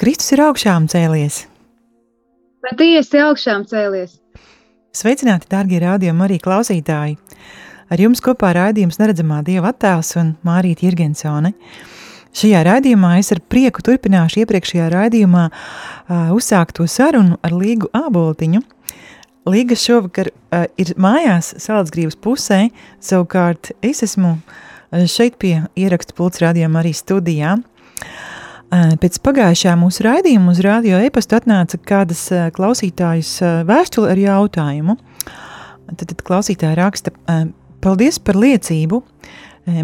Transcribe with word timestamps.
Kristus 0.00 0.32
ir 0.32 0.40
augšām 0.46 0.86
cēlies. 0.88 1.42
Patiesi 2.64 3.20
augšām 3.20 3.66
cēlies. 3.68 4.16
Sveicināti, 4.96 5.48
darbie 5.52 5.80
rādījumi, 5.82 6.24
arī 6.24 6.38
klausītāji! 6.40 7.18
Ar 7.92 8.00
jums 8.00 8.22
kopā 8.24 8.54
raidījums 8.56 8.96
Neredzamā 9.00 9.42
Dieva 9.44 9.72
attēls 9.72 10.14
un 10.16 10.30
Mārīta 10.48 10.86
Jirgensone. 10.86 11.52
Šajā 12.32 12.62
raidījumā 12.64 13.18
es 13.20 13.28
ar 13.34 13.42
prieku 13.52 13.84
turpināšu 13.84 14.40
iepriekšējā 14.46 14.88
raidījumā 14.94 15.44
uh, 15.50 16.32
uzsākto 16.32 16.86
sarunu 16.88 17.36
ar 17.44 17.52
Līgu 17.52 17.90
Āboltiņu. 17.92 18.62
Līga 19.52 19.76
šovakar 19.76 20.32
uh, 20.32 20.64
ir 20.80 20.94
mājās 20.96 21.52
Salacgrīvas 21.60 22.16
pusē, 22.16 22.62
savukārt 23.04 23.74
es 23.84 24.00
esmu 24.08 24.38
šeit 25.08 25.36
pie 25.40 25.58
ierakstu 25.76 26.16
pults 26.16 26.40
rādījuma 26.40 26.80
arī 26.80 26.96
studijā. 26.96 27.58
Pēc 28.72 29.18
pagājušā 29.20 29.74
mūsu 29.76 30.06
raidījuma 30.06 30.54
uz 30.54 30.62
radio 30.64 30.96
e-pastu 31.04 31.36
atnāca 31.36 31.76
kādas 31.76 32.22
klausītājas 32.56 33.34
vēstule 33.68 34.14
ar 34.14 34.20
jautājumu. 34.20 34.94
Tad, 35.92 36.06
tad 36.06 36.22
klausītāja 36.24 36.78
raksta, 36.78 37.12
paldies 37.84 38.16
par 38.24 38.38
liecību. 38.40 39.02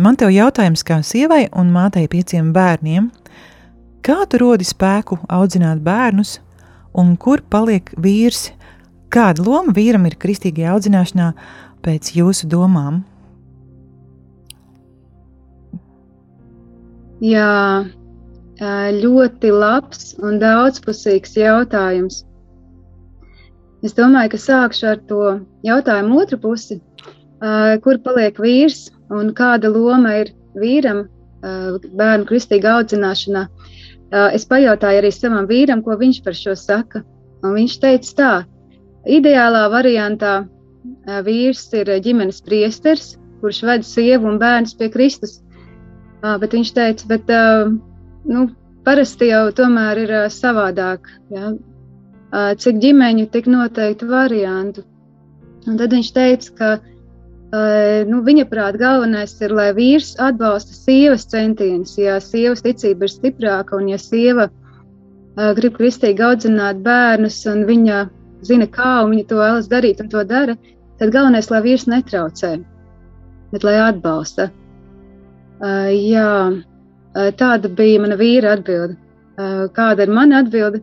Man 0.00 0.16
te 0.16 0.30
jautājums 0.32 0.86
kā 0.88 1.02
sievai 1.04 1.44
un 1.52 1.68
mātei 1.74 2.06
pieciem 2.08 2.48
bērniem. 2.56 3.10
Kā 4.00 4.22
tu 4.24 4.40
rodi 4.40 4.64
spēku 4.64 5.20
audzināt 5.28 5.84
bērnus 5.84 6.38
un 6.96 7.12
kur 7.20 7.44
paliek 7.44 7.92
vīrs? 8.00 8.54
Kāda 9.12 9.44
loma 9.44 9.76
vīram 9.76 10.08
ir 10.08 10.16
kristīgajā 10.16 10.72
audzināšanā 10.78 11.28
pēc 11.84 12.14
jūsu 12.16 12.48
domām? 12.48 13.02
Jā, 17.20 17.84
ļoti 18.58 19.50
labs 19.54 20.16
un 20.18 20.38
daudzpusīgs 20.42 21.36
jautājums. 21.38 22.24
Es 23.82 23.94
domāju, 23.94 24.32
ka 24.34 24.38
sākšu 24.42 24.86
ar 24.90 24.98
to 25.06 25.40
jautājumu 25.62 26.18
otru 26.18 26.38
pusi, 26.42 26.80
kur 27.84 27.98
paliek 28.02 28.38
vīrs 28.42 28.90
un 29.14 29.30
kāda 29.32 29.70
loma 29.70 30.16
ir 30.24 30.32
vīram 30.58 31.06
bērnu 31.40 32.26
kristīgā 32.26 32.80
audzināšanā. 32.80 33.46
Es 34.34 34.44
pajautāju 34.48 34.98
arī 34.98 35.12
savam 35.12 35.46
vīram, 35.46 35.84
ko 35.84 35.94
viņš 36.00 36.22
par 36.24 36.34
šo 36.34 36.56
saka. 36.58 37.04
Un 37.44 37.54
viņš 37.54 37.78
teica, 37.78 38.14
tā, 38.18 38.32
ideālā 39.06 39.68
variantā 39.70 40.48
vīrs 41.22 41.68
ir 41.78 41.92
ģimenes 42.02 42.42
priesteris, 42.42 43.12
kurš 43.38 43.62
ved 43.62 43.86
sievu 43.86 44.26
un 44.32 44.40
bērnus 44.42 44.74
pie 44.74 44.88
Kristus. 44.90 45.38
Bet 46.24 46.50
viņš 46.50 46.72
teica, 46.74 47.06
bet 47.06 47.30
nu, 48.26 48.48
parasti 48.84 49.30
jau 49.30 49.48
tomēr 49.54 50.02
ir 50.04 50.12
savādāk. 50.32 51.08
Ja? 51.34 51.52
Cik 52.60 52.80
ģimeņu, 52.82 53.26
tik 53.32 53.48
noteikti 53.48 54.08
variantu. 54.08 54.84
Un 55.68 55.76
tad 55.80 55.92
viņš 55.92 56.12
teica, 56.16 56.52
ka 56.58 56.70
nu, 58.08 58.20
viņa 58.24 58.44
prāt 58.48 58.76
galvenais 58.80 59.32
ir, 59.40 59.54
lai 59.56 59.70
vīrs 59.76 60.14
atbalsta 60.20 60.76
sievas 60.76 61.26
centienus. 61.28 61.96
Ja 62.00 62.18
sievas 62.20 62.64
ticība 62.64 63.08
ir 63.08 63.12
stiprāka 63.12 63.76
un 63.76 63.88
ja 63.92 63.98
sieva 64.00 64.48
grib 65.56 65.76
kristīgi 65.78 66.24
audzināt 66.24 66.82
bērnus 66.82 67.44
un 67.46 67.64
viņa 67.68 68.06
zina, 68.46 68.66
kā 68.66 69.04
viņa 69.08 69.26
to 69.28 69.38
vēlas 69.38 69.68
darīt 69.70 70.00
un 70.02 70.10
to 70.12 70.22
dara, 70.26 70.56
tad 70.98 71.12
galvenais, 71.14 71.50
lai 71.50 71.62
vīrs 71.64 71.86
netraucē, 71.90 72.56
bet 73.52 73.66
lai 73.66 73.76
atbalsta. 73.82 74.50
Uh, 75.58 75.90
jā, 75.90 76.62
tāda 77.38 77.70
bija 77.74 78.00
mana 78.02 78.16
vīra 78.18 78.54
atbilde. 78.56 78.96
Eh, 79.38 79.66
kāda 79.74 80.06
ir 80.06 80.12
mana 80.12 80.42
atbilde? 80.42 80.82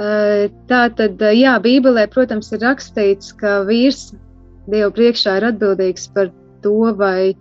Eh, 0.00 0.48
tā 0.70 0.82
tad, 0.96 1.22
jā, 1.34 1.56
Bībelē, 1.62 2.06
protams, 2.12 2.52
ir 2.54 2.62
rakstīts, 2.62 3.34
ka 3.36 3.60
vīrs 3.68 4.12
Dieva 4.70 4.90
priekšā 4.94 5.38
ir 5.40 5.48
atbildīgs 5.48 6.06
par 6.14 6.28
to, 6.62 6.92
vai 6.94 7.34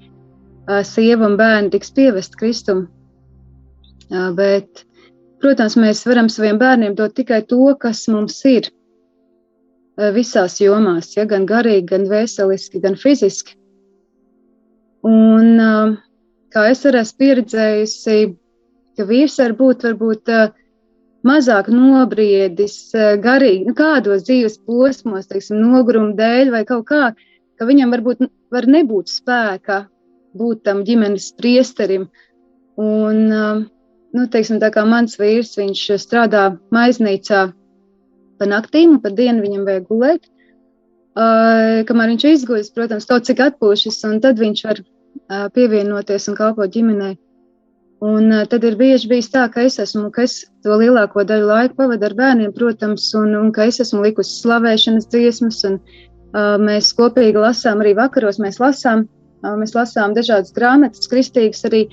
sieva 0.86 1.28
un 1.28 1.36
bērni 1.38 1.70
tiks 1.74 1.92
pievest 1.94 2.38
Kristum. 2.40 2.88
Bet, 4.38 4.84
protams, 5.44 5.76
mēs 5.78 6.02
varam 6.10 6.30
saviem 6.30 6.58
bērniem 6.62 6.96
dot 6.98 7.14
tikai 7.18 7.42
to, 7.50 7.76
kas 7.82 8.08
mums 8.10 8.40
ir 8.50 8.72
visās 10.16 10.58
jomās, 10.62 11.12
ja, 11.18 11.28
gan 11.30 11.46
garīgi, 11.46 11.86
gan 11.92 12.08
veseliski, 12.10 12.82
gan 12.82 12.98
fiziski. 12.98 13.58
Un, 15.06 15.60
uh, 15.60 15.98
kā 16.54 16.66
es 16.72 16.86
arī 16.88 17.04
esmu 17.04 17.24
pieredzējusi, 17.24 18.18
ka 18.98 19.06
vīrs 19.10 19.38
var 19.42 19.56
būt 19.60 19.86
varbūt 19.88 20.32
mazāk 21.28 21.68
nobriedis, 21.74 22.78
garīgi, 23.24 23.68
nu, 23.68 23.76
kādos 23.76 24.24
dzīves 24.28 24.60
posmos, 24.68 25.28
teiksim, 25.30 25.60
noguruma 25.62 26.16
dēļ 26.18 26.54
vai 26.56 26.64
kaut 26.68 26.88
kā, 26.90 27.14
ka 27.60 27.68
viņam 27.68 27.96
varbūt 27.96 28.26
var 28.54 28.68
nebūt 28.72 29.12
spēka 29.12 29.84
būt 30.40 30.64
tam 30.68 30.84
ģimenes 30.88 31.32
priesterim. 31.38 32.08
Un, 32.80 33.26
nu, 34.16 34.28
teiksim, 34.32 34.60
tā 34.64 34.70
kā 34.74 34.86
mans 34.88 35.18
vīrs, 35.20 35.58
viņš 35.60 35.86
strādā 36.00 36.46
maiznīcā 36.76 37.42
pa 38.40 38.48
naktīm, 38.48 38.96
un 38.96 39.02
pa 39.04 39.12
dienu 39.12 39.44
viņam 39.44 39.66
vajag 39.68 39.90
gulēt. 39.90 40.30
Uh, 41.20 41.82
kamēr 41.90 42.14
viņš 42.14 42.26
izguļas, 42.30 42.70
protams, 42.72 43.08
kaut 43.10 43.26
cik 43.28 43.42
atpūšas, 43.44 43.98
un 44.08 44.22
tad 44.24 44.40
viņš 44.40 44.62
var 44.70 44.80
pievienoties 45.56 46.30
un 46.32 46.38
kalpot 46.38 46.72
ģimenei. 46.74 47.18
Un 48.00 48.32
tad 48.48 48.64
ir 48.64 48.78
bieži 48.80 49.10
bijis 49.12 49.28
tā, 49.34 49.44
ka 49.52 49.66
es 49.68 49.76
esmu, 49.84 50.08
ka 50.16 50.24
es 50.24 50.46
to 50.64 50.78
lielāko 50.80 51.26
daļu 51.28 51.50
laika 51.50 51.76
pavadu 51.82 52.08
ar 52.08 52.16
bērniem, 52.16 52.54
protams, 52.56 53.10
un, 53.20 53.34
un 53.36 53.50
ka 53.52 53.66
es 53.68 53.82
esmu 53.84 54.06
likusi 54.06 54.38
slavēšanas 54.40 55.10
dziesmas, 55.12 55.60
un 55.68 55.76
uh, 55.82 56.56
mēs 56.64 56.94
kopīgi 56.96 57.44
lasām 57.44 57.84
arī 57.84 57.98
vakaros, 58.00 58.40
mēs 58.40 58.62
lasām, 58.64 59.04
uh, 59.44 59.58
mēs 59.60 59.76
lasām 59.76 60.16
dažādas 60.16 60.56
grāmatas, 60.56 61.12
kristīgas 61.12 61.68
arī, 61.68 61.90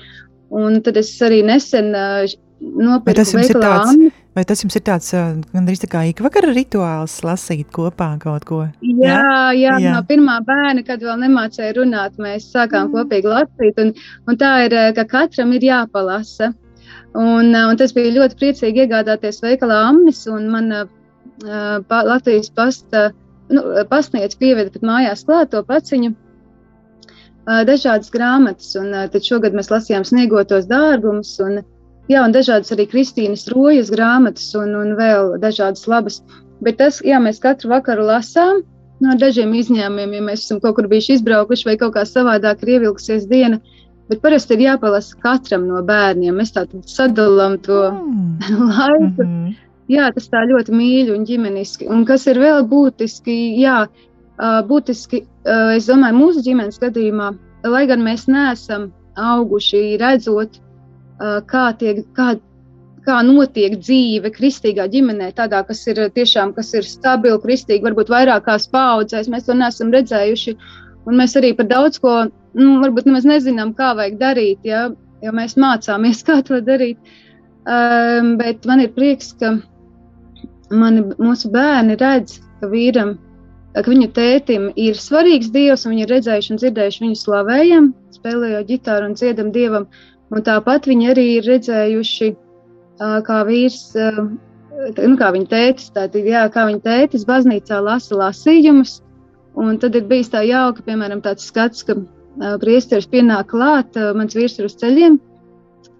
un 0.55 0.79
tad 0.87 1.03
es 1.03 1.11
arī 1.27 1.43
nesen 1.49 1.91
uh, 1.99 2.23
nopirku 2.63 3.27
veikalā 3.41 3.73
Anni. 3.89 4.13
Vai 4.37 4.43
tas 4.45 4.61
jums 4.61 4.75
ir 4.77 4.83
tāds 4.85 5.15
gandrīz 5.55 5.81
tā 5.81 5.89
kā 5.89 6.03
ikvakara 6.11 6.51
rituāls, 6.53 7.15
lasīt 7.25 7.71
kopā 7.73 8.11
kaut 8.21 8.45
ko? 8.45 8.59
Jā, 8.85 9.21
jā, 9.57 9.79
jā. 9.81 9.93
no 9.95 10.03
pirmā 10.05 10.35
bērna, 10.45 10.83
kad 10.85 11.01
vēl 11.01 11.23
nemācīja 11.23 11.73
runāt, 11.79 12.19
mēs 12.21 12.51
sākām 12.53 12.91
mm. 12.91 12.93
kopīgi 12.93 13.31
lasīt. 13.33 13.79
Un, 13.81 13.95
un 14.29 14.37
tā 14.37 14.51
ir, 14.67 14.77
ka 14.99 15.07
katram 15.09 15.55
ir 15.57 15.65
jāpalasa. 15.65 16.51
Un, 17.17 17.49
un 17.57 17.81
tas 17.81 17.95
bija 17.97 18.13
ļoti 18.13 18.37
priecīgi 18.37 18.83
iegādāties 18.85 19.41
veikalā 19.41 19.79
Amnis 19.87 20.27
un 20.29 20.51
man 20.53 20.69
uh, 20.83 20.85
pa, 21.89 22.03
Latvijas 22.05 22.53
pasta, 22.53 23.07
nu, 23.49 23.63
pasniedz 23.89 24.37
pieveda 24.37 24.75
pat 24.75 24.85
mājās 24.85 25.25
klāt 25.25 25.55
to 25.55 25.65
paciņu. 25.65 26.13
Uh, 27.47 27.63
dažādas 27.65 28.13
grāmatas, 28.13 28.75
un 28.77 28.93
uh, 28.93 29.09
tad 29.09 29.25
šogad 29.25 29.57
mēs 29.57 29.73
lasījām 29.73 30.05
sniegotos 30.05 30.69
dārgumus. 30.69 31.33
Un, 31.41 31.62
uh, 31.62 31.73
Jā, 32.06 32.23
un 32.23 32.35
dažādas 32.35 32.70
arī 32.75 32.87
Kristīnas 32.91 33.49
rojas 33.50 33.91
grāmatas 33.91 34.53
un, 34.58 34.75
un 34.79 34.94
vēl 34.99 35.37
dažādas 35.43 35.88
labas. 35.91 36.20
Bet 36.62 36.79
tas, 36.79 37.00
jā, 37.05 37.19
mēs 37.23 37.43
katru 37.43 37.73
vakaru 37.73 38.06
lasām, 38.06 38.62
no 39.03 39.17
dažiem 39.20 39.53
izņēmumiem, 39.58 40.14
ja 40.17 40.26
mēs 40.29 40.47
esam 40.47 40.61
kaut 40.62 40.79
kur 40.79 40.88
bijuši 40.91 41.19
izbraukuši 41.19 41.69
vai 41.69 41.76
kaut 41.81 41.97
kā 41.97 42.06
savādāk 42.08 42.62
ir 42.62 42.76
ievilkusies 42.76 43.26
diena. 43.31 43.61
Bet 44.06 44.23
parasti 44.23 44.55
ir 44.55 44.62
jāpalasa 44.69 45.19
katram 45.19 45.67
no 45.67 45.82
bērniem. 45.82 46.37
Mēs 46.38 46.55
tādu 46.55 46.79
sadalām 46.87 47.58
to 47.67 47.81
mm. 47.91 48.50
laiku. 48.70 49.26
Mm 49.26 49.31
-hmm. 49.32 49.55
Jā, 49.91 50.11
tas 50.14 50.29
tā 50.31 50.43
ļoti 50.47 50.75
mīļi 50.75 51.14
un 51.14 51.25
ģimeniski. 51.26 51.88
Un 51.91 52.05
kas 52.06 52.26
ir 52.26 52.38
vēl 52.43 52.64
būtiski, 52.67 53.35
jā, 53.61 53.87
būtiski, 54.67 55.23
es 55.76 55.87
domāju, 55.87 56.17
mūsu 56.17 56.43
ģimenes 56.43 56.81
gadījumā, 56.82 57.35
lai 57.64 57.87
gan 57.87 58.03
mēs 58.03 58.26
neesam 58.26 58.91
auguši 59.14 59.97
redzot 60.00 60.58
kā, 61.19 61.65
tiek, 61.81 62.03
kā, 62.17 62.35
kā 63.07 63.21
notiek 63.27 63.79
dzīve 63.81 64.33
kristīgā 64.35 64.89
ģimenē, 64.93 65.31
tādā, 65.37 65.63
kas 65.67 65.85
ir 65.91 66.03
tiešām 66.17 66.55
kas 66.57 66.75
ir 66.75 66.87
stabila, 66.89 67.39
kristīga, 67.43 67.89
varbūt 67.89 68.13
vairākās 68.13 68.69
paudzēs. 68.73 69.31
Mēs 69.33 69.47
to 69.49 69.57
neesam 69.57 69.95
redzējuši. 69.95 70.57
Un 71.07 71.21
mēs 71.21 71.37
arī 71.39 71.53
par 71.55 71.69
daudz 71.71 72.01
ko 72.03 72.17
nu, 72.27 72.79
varbūt 72.83 73.07
nemaz 73.07 73.29
nezinām, 73.29 73.75
kā 73.79 73.93
vajag 73.99 74.19
darīt, 74.21 74.65
ja, 74.67 74.89
jo 75.23 75.37
mēs 75.37 75.57
mācāmies, 75.61 76.25
kā 76.29 76.41
to 76.47 76.61
darīt. 76.65 76.99
Um, 77.67 78.37
bet 78.39 78.67
man 78.67 78.85
ir 78.85 78.93
prieks, 78.95 79.33
ka 79.41 79.57
mani, 80.71 81.03
mūsu 81.19 81.51
bērni 81.55 81.97
redz, 81.99 82.41
ka 82.61 82.71
vīram, 82.71 83.17
ka 83.77 83.85
viņu 83.91 84.11
tētim 84.17 84.69
ir 84.79 84.99
svarīgs 84.99 85.51
dievs, 85.55 85.85
un 85.85 85.95
viņi 85.95 86.07
ir 86.07 86.13
redzējuši 86.15 86.53
un 86.53 86.61
dzirdējuši 86.63 87.03
viņu 87.05 87.19
slavējam, 87.21 87.89
spēlējot 88.17 88.71
ģitāru 88.71 89.11
un 89.11 89.19
dziedam 89.19 89.51
dievam. 89.55 89.89
Un 90.34 90.43
tāpat 90.46 90.88
viņi 90.90 91.11
arī 91.12 91.26
ir 91.37 91.46
redzējuši, 91.46 92.31
kā 92.99 93.38
vīrs, 93.46 93.82
nu, 93.94 95.17
kā 95.20 95.31
viņa 95.34 95.50
tētis, 95.52 95.93
tātad, 95.94 96.26
jā, 96.26 96.46
kā 96.52 96.67
viņa 96.67 96.82
tētis 96.82 97.26
baznīcā 97.28 97.78
lasa 97.84 98.19
lasījumus. 98.19 99.00
Un 99.56 99.78
tad 99.81 99.94
ir 99.96 100.05
bijis 100.08 100.32
tā 100.34 100.43
jauka, 100.44 100.82
piemēram, 100.84 101.23
tāds 101.25 101.46
skats, 101.49 101.87
ka 101.87 101.96
priesteris 102.61 103.08
pienāk 103.08 103.49
klāt, 103.55 103.96
mans 104.17 104.37
vīrs 104.37 104.58
ir 104.58 104.69
uz 104.69 104.76
ceļiem. 104.82 105.20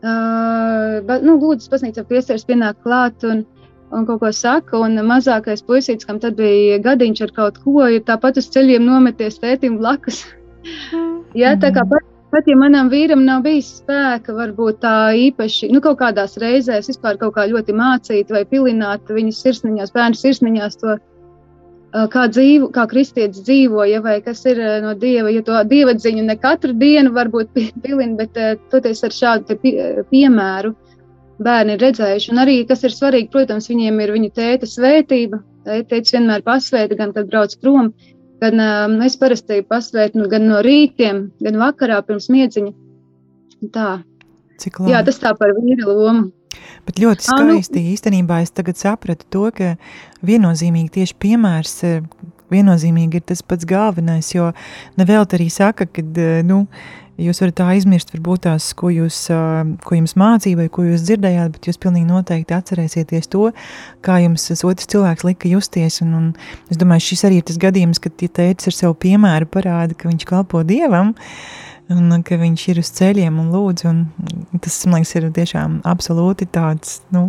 Uh, 0.07 1.01
nu, 1.25 1.39
lūdzu, 1.41 1.71
baznīcā 1.73 2.05
priesteris 2.07 2.45
pienāk 2.47 2.83
klāt 2.85 3.25
un, 3.25 3.45
un 3.97 4.05
kaut 4.07 4.21
ko 4.21 4.33
saka, 4.35 4.77
un 4.85 4.99
mazākais 5.09 5.65
puisītis, 5.67 6.07
kam 6.07 6.21
tad 6.23 6.37
bija 6.39 6.77
gadiņš 6.85 7.23
ar 7.25 7.33
kaut 7.39 7.63
ko, 7.65 7.87
ir 7.89 8.05
tāpat 8.07 8.43
uz 8.43 8.51
ceļiem 8.53 8.85
nometies 8.85 9.41
tētim 9.41 9.79
blakus. 9.81 10.25
Jā, 11.41 11.57
tā 11.63 11.73
kā 11.75 11.87
pat, 11.89 12.05
pat 12.37 12.49
ja 12.51 12.57
manam 12.61 12.91
vīram 12.93 13.23
nav 13.25 13.43
bijis 13.47 13.79
spēka, 13.81 14.35
varbūt 14.37 14.83
tā 14.83 14.95
īpaši, 15.17 15.71
nu, 15.73 15.81
kaut 15.85 15.97
kādās 16.03 16.37
reizēs 16.43 16.91
vispār 16.91 17.17
kaut 17.21 17.33
kā 17.39 17.47
ļoti 17.49 17.73
mācīt 17.77 18.33
vai 18.35 18.45
pilināt 18.51 19.09
viņas 19.09 19.41
sirsniņās, 19.47 19.95
bērnu 19.95 20.21
sirsniņās 20.21 20.77
to 20.83 20.97
kā, 22.13 22.27
dzīvo, 22.29 22.69
kā 22.75 22.85
kristietis 22.91 23.41
dzīvo, 23.47 23.87
ja, 23.89 24.03
vai 24.05 24.19
kas 24.25 24.45
ir 24.51 24.61
no 24.85 24.93
dieva. 24.99 25.31
Ja 25.33 25.45
to 25.47 25.63
dievadziņu 25.71 26.27
ne 26.27 26.37
katru 26.41 26.75
dienu 26.77 27.15
varbūt 27.17 27.55
pilina, 27.57 28.17
bet 28.21 28.37
toties 28.73 29.01
ar 29.07 29.17
šādu 29.17 29.57
piemēru 30.11 30.75
bērni 31.47 31.77
ir 31.77 31.85
redzējuši. 31.87 32.33
Un 32.35 32.43
arī, 32.45 32.59
kas 32.69 32.85
ir 32.85 32.93
svarīgi, 32.93 33.33
protams, 33.33 33.71
viņiem 33.73 34.03
ir 34.05 34.13
viņu 34.17 34.33
tēta 34.37 34.69
svētība. 34.69 35.41
Tēta 35.67 36.19
vienmēr 36.19 36.45
pasvēta, 36.47 36.99
gan 37.01 37.17
kad 37.17 37.33
brauc 37.33 37.57
prom, 37.63 37.91
gan 37.91 38.16
um, 38.45 38.99
es 39.07 39.17
parasti 39.21 39.63
pasvētu 39.65 40.21
nu, 40.21 40.29
gan 40.33 40.45
no 40.51 40.61
rītiem, 40.65 41.27
gan 41.43 41.61
vakarā 41.61 42.03
pirms 42.07 42.29
miedziņa. 42.33 42.73
Tā. 43.73 43.91
Cik 44.61 44.81
labi. 44.83 44.93
Jā, 44.93 45.03
tas 45.07 45.21
tā 45.23 45.33
par 45.39 45.55
vīru 45.57 45.89
lomu. 45.89 46.29
Bet 46.87 47.01
ļoti 47.03 47.27
skaisti. 47.27 47.81
À, 47.81 47.83
nu, 47.83 47.93
īstenībā 47.95 48.41
es 48.45 48.53
tagad 48.57 48.79
sapratu 48.81 49.27
to, 49.33 49.49
ka 49.57 49.75
viennozīmīgi 50.25 50.95
tieši 51.01 51.17
piemērs 51.21 51.75
viennozīmīgi 52.53 53.21
ir 53.21 53.27
tas 53.33 53.43
pats 53.43 53.69
galvenais, 53.69 54.31
jo 54.35 54.53
nevēlt 55.01 55.37
arī 55.39 55.51
saka, 55.53 55.89
ka, 55.89 56.05
nu, 56.47 56.65
Jūs 57.17 57.39
varat 57.41 57.57
tā 57.57 57.67
aizmirst, 57.73 58.11
varbūt 58.13 58.43
tās, 58.45 58.67
ko, 58.77 58.91
jūs, 58.93 59.23
ko 59.89 59.97
jums 59.97 60.13
mācīja, 60.21 60.59
vai 60.59 60.67
ko 60.69 60.83
jūs 60.85 61.07
dzirdējāt, 61.07 61.55
bet 61.55 61.69
jūs 61.71 61.79
pilnīgi 61.81 62.05
noteikti 62.11 62.53
atcerēsieties 62.53 63.31
to, 63.33 63.47
kā 64.05 64.19
jums 64.21 64.45
tas 64.51 64.61
otrs 64.69 64.91
cilvēks 64.93 65.25
lika 65.25 65.49
justies. 65.49 66.03
Un, 66.05 66.13
un 66.19 66.27
es 66.69 66.77
domāju, 66.77 67.07
šis 67.07 67.25
arī 67.25 67.39
ir 67.41 67.47
tas 67.49 67.57
gadījums, 67.63 68.03
kad 68.05 68.21
ja 68.21 68.29
tēvs 68.37 68.69
ar 68.69 68.77
savu 68.77 68.99
piemēru 69.07 69.49
parāda, 69.49 69.97
ka 69.97 70.11
viņš 70.11 70.29
kalpo 70.29 70.61
dievam. 70.69 71.15
Un 71.87 72.11
ka 72.27 72.35
viņš 72.41 72.63
ir 72.73 72.81
uz 72.83 72.89
ceļiem 72.97 73.37
un 73.39 73.53
lūdz. 73.55 73.85
Un 73.87 74.01
tas, 74.63 74.79
man 74.91 75.05
liekas, 75.05 75.13
ir 75.19 75.29
tiešām 75.37 75.79
absolūti 75.87 76.49
tāds 76.51 76.97
nu, 77.15 77.29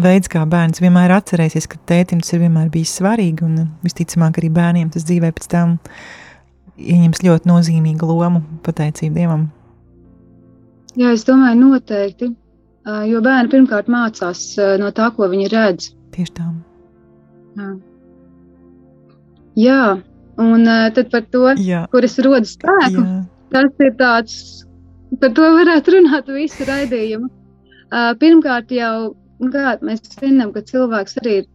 veids, 0.00 0.30
kā 0.32 0.46
bērns 0.48 0.80
vienmēr 0.80 1.12
atcerēsies, 1.18 1.68
ka 1.68 1.80
tētim 1.90 2.22
tas 2.24 2.32
ir 2.32 2.40
vienmēr 2.46 2.70
bijis 2.72 2.94
svarīgi. 2.96 3.44
Un 3.44 3.66
visticamāk, 3.84 4.40
arī 4.40 4.48
bērniem 4.54 4.92
tas 4.94 5.04
dzīvē 5.08 5.32
pēc 5.36 5.48
tam 5.52 5.74
ieņems 6.80 7.20
ļoti 7.26 7.50
nozīmīgu 7.50 8.08
lomu 8.08 8.40
pateicību 8.64 9.18
Dievam? 9.18 9.50
Jā, 10.96 11.12
es 11.12 11.26
domāju, 11.28 11.60
noteikti. 11.60 12.30
Jo 13.08 13.20
bērni 13.22 13.52
pirmkārt 13.52 13.92
mācās 13.92 14.40
no 14.80 14.88
tā, 14.96 15.10
ko 15.14 15.28
viņi 15.30 15.52
redz. 15.52 15.92
Tieši 16.16 16.34
tā. 16.40 16.48
Jā, 17.60 17.68
Jā 19.60 19.82
un 20.40 20.64
tad 20.96 21.10
par 21.12 21.24
to, 21.30 21.52
Jā. 21.60 21.84
kur 21.92 22.04
es 22.04 22.16
rodu 22.24 22.48
spēku, 22.48 23.02
Jā. 23.02 23.20
Tas 23.52 23.84
ir 23.84 23.94
tāds, 24.00 24.36
par 25.20 25.32
to 25.36 25.48
varētu 25.58 25.96
runāt 25.96 26.30
visu 26.32 26.66
raidījumu. 26.68 27.28
Pirmkārt 28.20 28.72
jau, 28.72 29.12
kā 29.52 29.76
mēs 29.84 30.00
zinām, 30.16 30.52
ka 30.54 30.64
cilvēks 30.64 31.18
arī 31.20 31.42
ir 31.42 31.50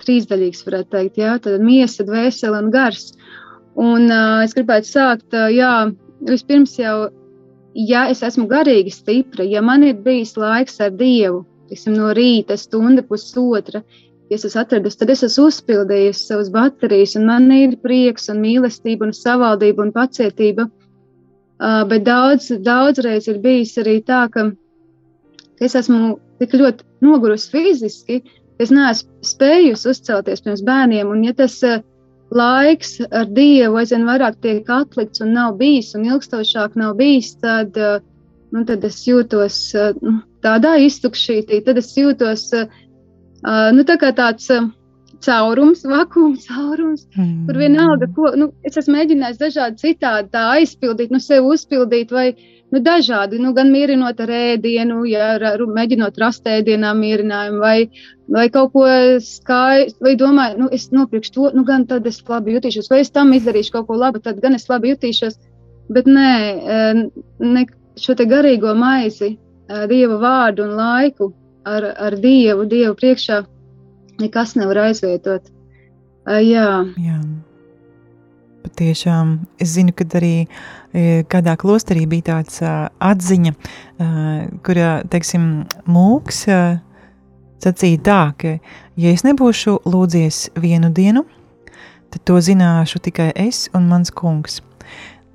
trīsdaļīgs, 0.00 0.64
varētu 0.66 0.92
teikt, 0.94 1.20
jā, 1.20 1.36
tad 1.44 1.60
miesa, 1.64 2.04
dvēsele 2.08 2.64
un 2.64 2.72
gars. 2.72 3.12
Un 3.78 4.10
es 4.42 4.56
gribētu 4.56 4.88
sākt, 4.90 5.36
jā, 5.54 5.72
vispirms 6.26 6.74
jau, 6.80 7.10
ja 7.78 8.08
es 8.10 8.24
esmu 8.26 8.48
garīgi 8.50 8.90
stipra, 8.90 9.44
ja 9.46 9.62
man 9.62 9.84
ir 9.86 10.00
bijis 10.02 10.34
laiks 10.40 10.80
ar 10.82 10.96
Dievu, 10.98 11.44
tiksim, 11.68 11.94
no 12.00 12.10
rīta 12.16 12.56
stunda 12.58 13.04
pusotra, 13.06 13.84
ja 14.28 14.36
es 14.36 14.44
esmu 14.48 14.64
atradusi, 14.64 14.98
tad 14.98 15.12
es 15.14 15.22
esmu 15.28 15.46
uzpildījusi 15.52 16.26
savas 16.32 16.50
baterijas, 16.52 17.14
un 17.20 17.28
man 17.28 17.46
ir 17.54 17.76
prieks 17.84 18.28
un 18.32 18.42
mīlestība 18.42 19.06
un 19.06 19.14
savaldība 19.16 19.84
un 19.86 19.94
pacietība. 19.94 20.66
Bet 21.58 22.04
daudz, 22.06 22.52
daudzreiz 22.62 23.26
ir 23.28 23.40
bijis 23.42 23.74
arī 23.82 23.98
tā, 24.06 24.26
ka, 24.30 24.44
ka 25.58 25.66
es 25.66 25.74
esmu 25.78 26.16
tik 26.38 26.54
ļoti 26.54 26.86
nogurusi 27.02 27.50
fiziski, 27.50 28.20
ka 28.22 28.66
es 28.66 28.70
neesmu 28.74 29.26
spējusi 29.26 29.90
uzcelties 29.90 30.44
pirms 30.44 30.62
bērniem, 30.66 31.10
un 31.10 31.24
ja 31.26 31.34
tas 31.34 31.58
laiks 32.30 32.98
ar 33.10 33.26
Dievu 33.34 33.80
aizvien 33.80 34.06
vairāk 34.06 34.38
tiek 34.44 34.70
atlikts 34.70 35.22
un 35.24 35.34
nav 35.34 35.56
bijis, 35.58 35.94
un 35.98 36.06
ilgstošāk 36.06 36.76
nav 36.78 36.94
bijis, 37.00 37.32
tad, 37.42 37.74
nu, 38.54 38.64
tad 38.68 38.84
es 38.86 39.00
jūtos 39.08 39.58
nu, 40.02 40.18
tādā 40.44 40.76
iztukšītī, 40.84 41.62
tad 41.66 41.80
es 41.80 41.90
jūtos 41.96 42.50
nu, 42.54 43.86
tā 43.88 43.98
kā 43.98 44.12
tāds 44.14 44.50
caurums, 45.24 45.82
vakums, 45.86 46.46
caurums, 46.46 47.06
mm. 47.16 47.46
kur 47.48 47.58
vienalga, 47.58 48.08
ko 48.14 48.30
nu, 48.38 48.50
es 48.66 48.78
esmu 48.78 48.94
mēģinājis 48.96 49.40
dažādi 49.40 49.82
citādi 49.82 50.30
tā 50.34 50.44
aizpildīt, 50.58 51.10
nu, 51.14 51.20
sev 51.22 51.48
uzpildīt 51.50 52.12
vai 52.14 52.28
nu, 52.70 52.82
dažādi, 52.84 53.40
nu, 53.42 53.52
gan 53.56 53.72
mierinot 53.72 54.20
ar 54.20 54.32
ēdienu, 54.34 55.00
ja, 55.08 55.32
ar, 55.38 55.64
mēģinot 55.78 56.20
rast 56.22 56.46
ēdienā 56.48 56.92
mierinājumu, 56.98 57.60
vai, 57.62 57.88
vai 58.30 58.46
kaut 58.54 58.74
ko 58.76 58.86
skaistu, 59.24 60.04
vai 60.04 60.14
domāju, 60.20 60.62
nu, 60.64 60.70
es 60.74 60.88
nopirkšu 60.94 61.34
to, 61.34 61.50
nu, 61.56 61.64
gan 61.68 61.88
tad 61.90 62.06
es 62.06 62.20
labi 62.28 62.58
jutīšos, 62.58 62.90
vai 62.92 63.02
es 63.04 63.12
tam 63.14 63.34
izdarīšu 63.36 63.74
kaut 63.74 63.88
ko 63.90 63.98
labu, 63.98 64.22
tad 64.24 64.40
gan 64.44 64.58
es 64.58 64.68
labi 64.70 64.94
jutīšos. 64.94 65.38
Bet 65.88 66.08
nē, 66.10 66.32
eh, 66.76 67.04
ne, 67.40 67.66
šo 67.98 68.14
te 68.14 68.28
garīgo 68.28 68.74
maizi, 68.76 69.34
eh, 69.34 69.86
dieva 69.88 70.18
vārdu 70.20 70.68
un 70.68 70.76
laiku 70.76 71.32
ar, 71.64 71.94
ar 71.96 72.16
dievu, 72.20 72.68
dievu 72.68 72.94
priekšā 72.98 73.42
nekas 74.22 74.56
nevar 74.58 74.84
aizvietot. 74.88 75.46
Eh, 76.28 76.42
jā. 76.50 76.68
Jā. 77.00 77.20
Patiešām, 78.66 79.38
es 79.62 79.72
zinu, 79.76 79.94
ka 79.96 80.04
arī 80.18 80.34
e, 80.42 81.22
kādā 81.30 81.54
klosterī 81.56 82.02
bija 82.10 82.26
tāds 82.26 82.58
atziņa, 82.60 83.52
kurā, 84.66 84.90
teiksim, 85.08 85.46
mūks 85.88 86.42
sacīja 87.62 88.00
tā, 88.04 88.20
ka, 88.38 88.54
ja 88.98 89.12
es 89.14 89.24
nebūšu 89.26 89.78
lūdzies 89.88 90.48
vienu 90.60 90.90
dienu, 90.94 91.24
tad 92.12 92.24
to 92.28 92.38
zināšu 92.44 93.02
tikai 93.04 93.30
es 93.36 93.66
un 93.76 93.88
mans 93.90 94.12
kungs. 94.14 94.60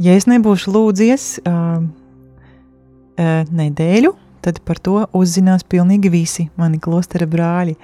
Ja 0.02 0.16
es 0.18 0.26
nebūšu 0.28 0.74
lūdzies 0.74 1.26
uh, 1.46 1.84
uh, 1.84 3.42
nedēļu, 3.54 4.14
tad 4.44 4.60
par 4.68 4.80
to 4.84 5.06
uzzinās 5.16 5.66
pilnīgi 5.70 6.12
visi 6.14 6.48
mani 6.60 6.80
klostera 6.84 7.28
brāļi. 7.30 7.76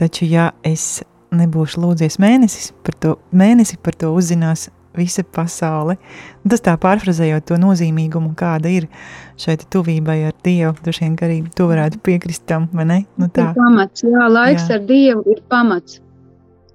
Taču, 0.00 0.26
ja 0.28 0.50
es 0.66 1.02
nebūšu 1.32 1.80
lūdzies 1.82 2.18
mēnesis, 2.22 2.72
par 2.84 2.98
to, 3.00 3.16
mēnesi 3.32 3.78
par 3.82 3.96
to 3.98 4.12
uzzinās 4.12 4.68
visa 4.96 5.24
pasaule. 5.24 5.96
Tas 6.48 6.62
tā 6.64 6.74
pārfrazējot 6.80 7.46
to 7.48 7.58
nozīmīgumu, 7.60 8.34
kāda 8.38 8.72
ir 8.72 8.88
šai 9.40 9.56
tuvībai 9.72 10.18
ar 10.28 10.36
Dievu. 10.44 10.74
Droši 10.84 11.06
vien, 11.06 11.18
arī 11.24 11.38
tu 11.56 11.68
varētu 11.70 12.00
piekrist 12.04 12.44
tam, 12.50 12.68
vai 12.76 12.88
ne? 12.88 12.98
Nu, 13.20 13.30
tā 13.32 13.50
ir 13.50 13.58
pamats. 13.58 14.04
Jā, 14.04 14.26
laiks 14.28 14.68
jā. 14.68 14.78
ar 14.78 14.88
Dievu 14.88 15.24
ir 15.32 15.42
pamats. 15.52 16.00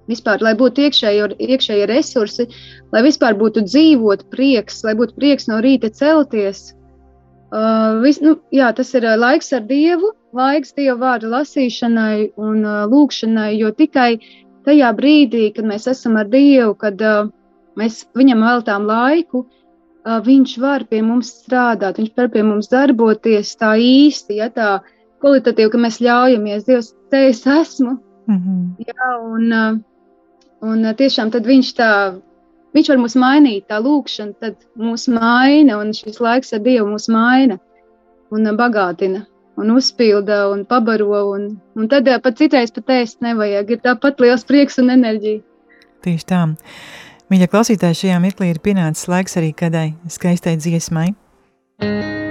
Vispār, 0.07 0.39
lai 0.39 0.53
būtu 0.55 0.86
iekšēji, 0.86 1.36
iekšēji 1.51 1.88
resursi, 1.91 2.48
lai 2.96 3.03
vispār 3.03 3.36
būtu 3.39 3.65
dzīvot 3.67 4.29
prieks, 4.31 4.79
lai 4.88 4.96
būtu 4.96 5.17
prieks 5.19 5.50
no 5.51 5.60
rīta 5.63 5.91
celties. 5.91 6.69
Uh, 7.48 8.01
vis, 8.04 8.18
nu, 8.20 8.34
jā, 8.51 8.74
tas 8.75 8.89
ir 8.98 9.06
laiks 9.16 9.54
ar 9.56 9.63
Dievu, 9.70 10.12
laiks 10.36 10.74
Dieva 10.75 10.98
vārdu 11.00 11.30
lasīšanai 11.32 12.34
un 12.36 12.66
uh, 12.66 12.82
lūkšanai, 12.92 13.54
jo 13.56 13.72
tikai 13.72 14.18
tajā 14.68 14.89
brīdī, 14.98 15.46
kad 15.56 15.70
mēs 15.70 15.88
esam 15.88 16.18
ar 16.20 16.27
Dievu, 16.27 16.74
kad 16.75 17.00
uh, 17.00 17.30
mēs 17.80 18.01
viņam 18.20 18.44
veltām 18.44 18.89
laiku, 18.89 19.46
viņš 20.08 20.51
var 20.63 20.86
pie 20.88 21.01
mums 21.04 21.34
strādāt, 21.42 21.98
viņš 22.00 22.13
var 22.16 22.30
pie 22.32 22.44
mums 22.48 22.70
darboties 22.72 23.50
tā 23.60 23.74
īsti, 23.75 24.38
ja 24.39 24.48
tā 24.56 24.70
kvalitatīvi, 25.20 25.72
ka 25.74 25.82
mēs 25.84 25.98
ļaujamies, 26.00 26.63
Dievs, 26.68 26.94
te 27.12 27.25
es 27.27 27.42
esmu. 27.44 27.98
Mm 28.27 28.38
-hmm. 28.38 28.88
Jā, 28.88 29.10
un, 29.24 29.84
un 30.62 30.96
tiešām 30.96 31.32
tad 31.32 31.46
viņš 31.48 31.74
tā, 31.75 31.92
viņš 32.77 32.91
var 32.93 33.01
mūs 33.01 33.17
mainīt, 33.19 33.65
tā 33.72 33.81
lūkšana 33.84 34.38
tad 34.43 34.60
mūs 34.79 35.07
maina, 35.12 35.79
un 35.81 35.96
šis 35.98 36.22
laiks 36.24 36.53
ar 36.53 36.62
Dievu 36.65 36.91
mūs 36.93 37.10
maina 37.12 37.57
un 38.31 38.53
bagātina. 38.60 39.25
un 39.57 39.72
uzpilda 39.74 40.50
un 40.51 40.65
pabaro. 40.65 41.34
Un, 41.34 41.62
un 41.75 41.88
tad 41.89 42.05
pat 42.24 42.38
citreiz 42.38 42.72
pat 42.72 42.93
ēst 42.93 43.24
nevajag. 43.25 43.74
Ir 43.74 43.81
tāpat 43.81 44.22
liels 44.22 44.46
prieks 44.46 44.77
un 44.77 44.93
enerģija. 44.93 45.41
Tieši 46.05 46.29
tā. 46.29 46.43
Mīļa 47.27 47.50
klausītāja, 47.51 47.98
šajā 48.03 48.22
mirklī 48.24 48.53
ir 48.53 48.62
pienācis 48.63 49.10
laiks 49.12 49.36
arī 49.41 49.51
kādai 49.57 49.89
skaistai 50.07 50.55
dziesmai. 50.62 51.10
thank 51.79 52.26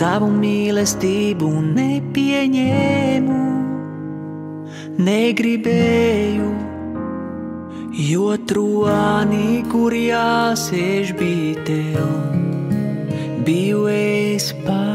tavu 0.00 0.30
mīlestību 0.32 1.48
nepieņēmu, 1.76 3.40
negribēju, 5.04 6.48
jo 8.08 8.30
troņi, 8.48 9.50
kur 9.68 9.92
jāsēž 9.92 11.12
bija 11.20 11.66
tev, 11.68 12.08
biju 13.44 13.84
es 13.92 14.48
pats. 14.64 14.90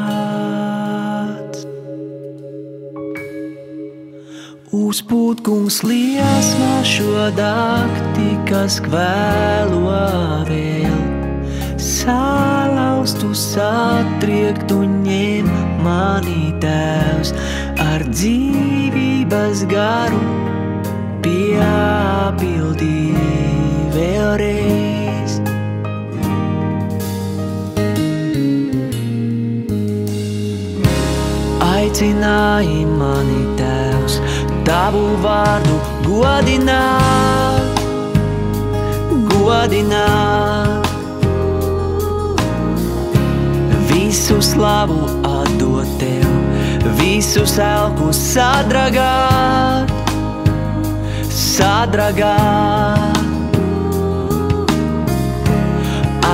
Uzpūt 4.75 5.45
kungs 5.45 5.83
liesmā 5.85 6.73
šo 6.81 7.29
dakti, 7.37 8.31
kas 8.49 8.81
kvēlo 8.83 10.01
vēl. 10.49 10.97
Sālaustu 11.85 13.31
satriektu 13.37 14.81
mani 15.85 16.49
tēvs 16.63 17.31
ar 17.83 18.03
dzīvības 18.09 19.61
garu 19.69 20.21
piepildī 21.25 23.01
vēlreiz. 23.93 25.35
Aicināja 31.69 32.87
mani 32.97 33.43
tēvs 33.59 34.17
tavu 34.65 35.05
vārdu 35.25 35.77
godināt, 36.07 37.85
godināt. 39.29 40.91
Visu 43.91 44.41
slavu 44.43 45.01
atdot 45.21 45.34
tev, 46.01 46.29
visu 46.99 47.43
elku 47.61 48.09
sadragāt, 48.13 49.91
sadragāt. 51.29 53.23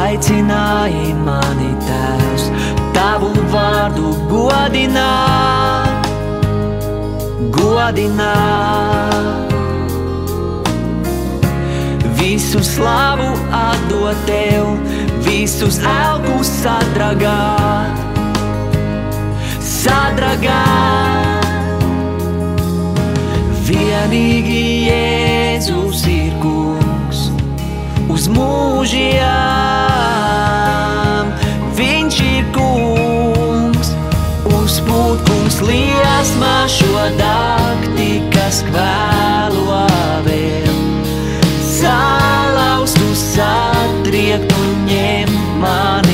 Aicināja 0.01 1.15
mani 1.23 1.71
tēvs, 1.87 2.49
tavu 2.95 3.31
vārdu 3.53 4.15
godināt 4.31 5.91
godināt. 7.81 9.53
Visu 12.19 12.61
slavu 12.63 13.29
atdot 13.55 14.25
tev, 14.27 14.75
visus 15.25 15.79
elkus 15.81 16.51
sadragāt, 16.61 18.00
sadragāt. 19.81 21.45
Vienīgi 23.67 24.61
Jēzus 24.89 26.03
ir 26.11 26.33
kungs 26.43 27.19
uz 28.11 28.27
mūžiem, 28.35 29.21
viņš 31.79 32.15
ir 32.27 32.45
kungs 32.57 33.89
uz 34.59 34.73
pūt 34.87 35.19
kungs 35.29 35.57
liesmā 35.65 36.57
šo 36.75 37.03
dakti, 37.21 38.11
kas 38.35 38.57
kvēlo 38.69 39.83
vēl. 40.27 40.79
Salaustu 41.71 43.09
satriektu 43.17 44.61
ņem 44.85 45.29
mani 45.63 46.10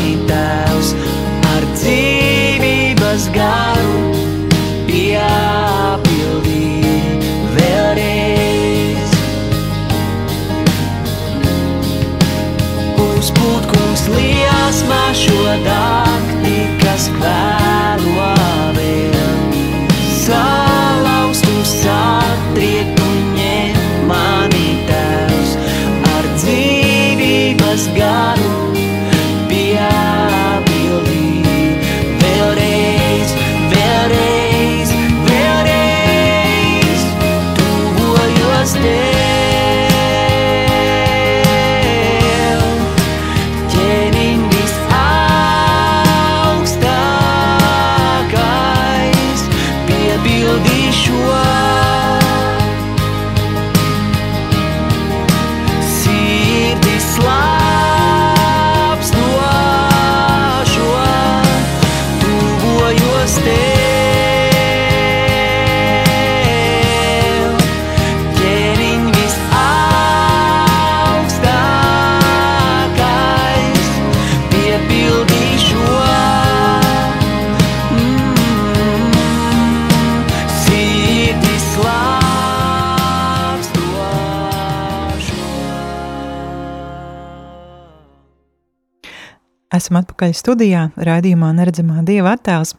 Esam 89.78 90.00
atpakaļ 90.00 90.32
studijā, 90.34 90.88
raidījumā 90.98 91.52
Neredzamā 91.54 92.02
Dieva 92.08 92.34
attēls, 92.38 92.74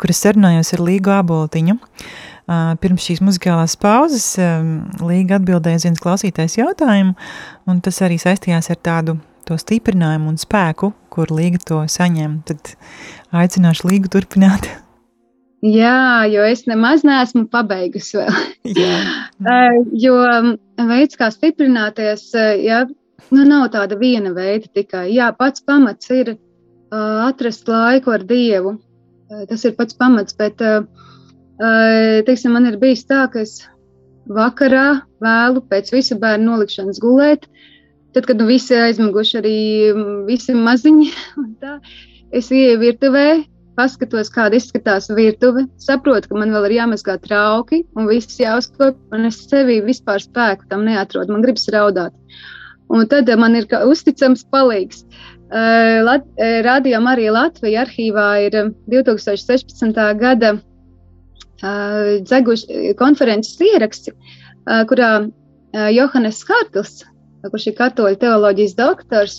kuras 0.00 0.22
sarunājos 0.24 0.72
ar 0.74 0.80
Līgu 0.82 1.12
Āboltiņu. 1.14 1.76
Pirms 2.82 3.04
šīs 3.06 3.20
muzikālās 3.22 3.76
pauzes 3.78 4.24
Līga 4.98 5.38
atbildēja 5.38 5.78
uz 5.78 5.86
viens 5.86 6.02
klausītājs 6.02 6.58
jautājumu, 6.58 7.14
un 7.70 7.82
tas 7.84 8.00
arī 8.02 8.18
saistījās 8.18 8.72
ar 8.74 8.80
tādu 8.82 9.18
to 9.46 9.58
stiprinājumu 9.60 10.32
un 10.32 10.40
spēku, 10.40 10.90
kur 11.12 11.30
Līga 11.34 11.60
to 11.68 11.82
saņem. 11.90 12.40
Tad 12.48 12.74
aicināšu 13.44 13.92
Līgu 13.92 14.10
turpināt. 14.16 14.66
Jā, 15.62 16.26
jo 16.26 16.42
es 16.42 16.64
nemaz 16.66 17.04
neesmu 17.06 17.44
pabeigusi 17.52 18.18
vēl. 18.18 18.40
jo 20.06 20.18
veids, 20.90 21.20
kā 21.20 21.30
stiprināties, 21.30 22.32
ja 22.64 22.82
nu, 23.32 23.44
nav 23.48 23.68
tāda 23.74 23.98
viena 23.98 24.32
veida 24.36 24.68
tikai. 24.76 25.08
Jā, 25.14 25.30
pats 25.36 25.64
pamats 25.64 26.10
ir 26.12 26.34
uh, 26.34 27.26
atrast 27.26 27.68
laiku 27.68 28.14
ar 28.14 28.24
Dievu. 28.28 28.76
Uh, 29.32 29.44
tas 29.50 29.64
ir 29.68 29.76
pats 29.78 29.96
pamats, 29.98 30.36
bet 30.38 30.62
uh, 30.64 30.84
teiksim, 32.26 32.54
man 32.56 32.68
ir 32.70 32.78
bijis 32.80 33.06
tā, 33.08 33.24
ka 33.32 33.42
es 33.42 33.60
vakarā, 34.30 35.02
vēlu 35.22 35.62
pēc 35.70 35.92
visu 35.94 36.18
bērnu 36.20 36.50
nolikšanas 36.52 37.00
gulēt. 37.02 37.48
Tad, 38.12 38.26
kad 38.28 38.36
nu, 38.36 38.46
visi 38.50 38.76
aizmiguši, 38.76 39.38
arī 39.40 39.56
visi 40.28 40.54
maziņi, 40.56 41.08
tā, 41.62 41.78
es 42.36 42.50
ieju 42.52 42.76
virtuvē, 42.82 43.26
paskatos, 43.78 44.28
kāda 44.32 44.58
izskatās 44.58 45.08
virtuve, 45.16 45.64
saprotu, 45.80 46.28
ka 46.28 46.40
man 46.40 46.52
vēl 46.52 46.68
ir 46.68 46.76
jāmazgā 46.80 47.16
trauki 47.24 47.82
un 47.96 48.08
viss 48.10 48.40
jāuzkopja, 48.40 48.98
un 49.16 49.30
es 49.30 49.40
sevī 49.48 49.80
vispār 49.84 50.20
spēku 50.20 50.68
tam 50.68 50.84
neatrodu. 50.88 51.32
Man 51.32 51.44
gribas 51.44 51.64
raudāt. 51.72 52.12
Un 52.92 53.06
tad 53.08 53.30
man 53.40 53.56
ir 53.56 53.68
uzticams 53.88 54.44
palīgs. 54.52 55.06
Uh, 55.52 56.00
Lat 56.04 56.24
uh, 56.40 56.60
Radio 56.64 57.00
Marija 57.04 57.32
Latvija 57.34 57.82
arhīvā 57.84 58.26
ir 58.46 58.54
2016. 58.88 59.98
gada 60.20 60.54
uh, 60.56 62.20
dzeguši 62.24 62.94
konferences 62.96 63.60
ieraksti, 63.60 64.14
kurā 64.88 65.26
Johannes 65.90 66.38
Hartls, 66.46 67.02
kurš 67.42 67.64
ir 67.70 67.74
katoļu 67.78 68.18
teoloģijas 68.22 68.74
doktors, 68.78 69.36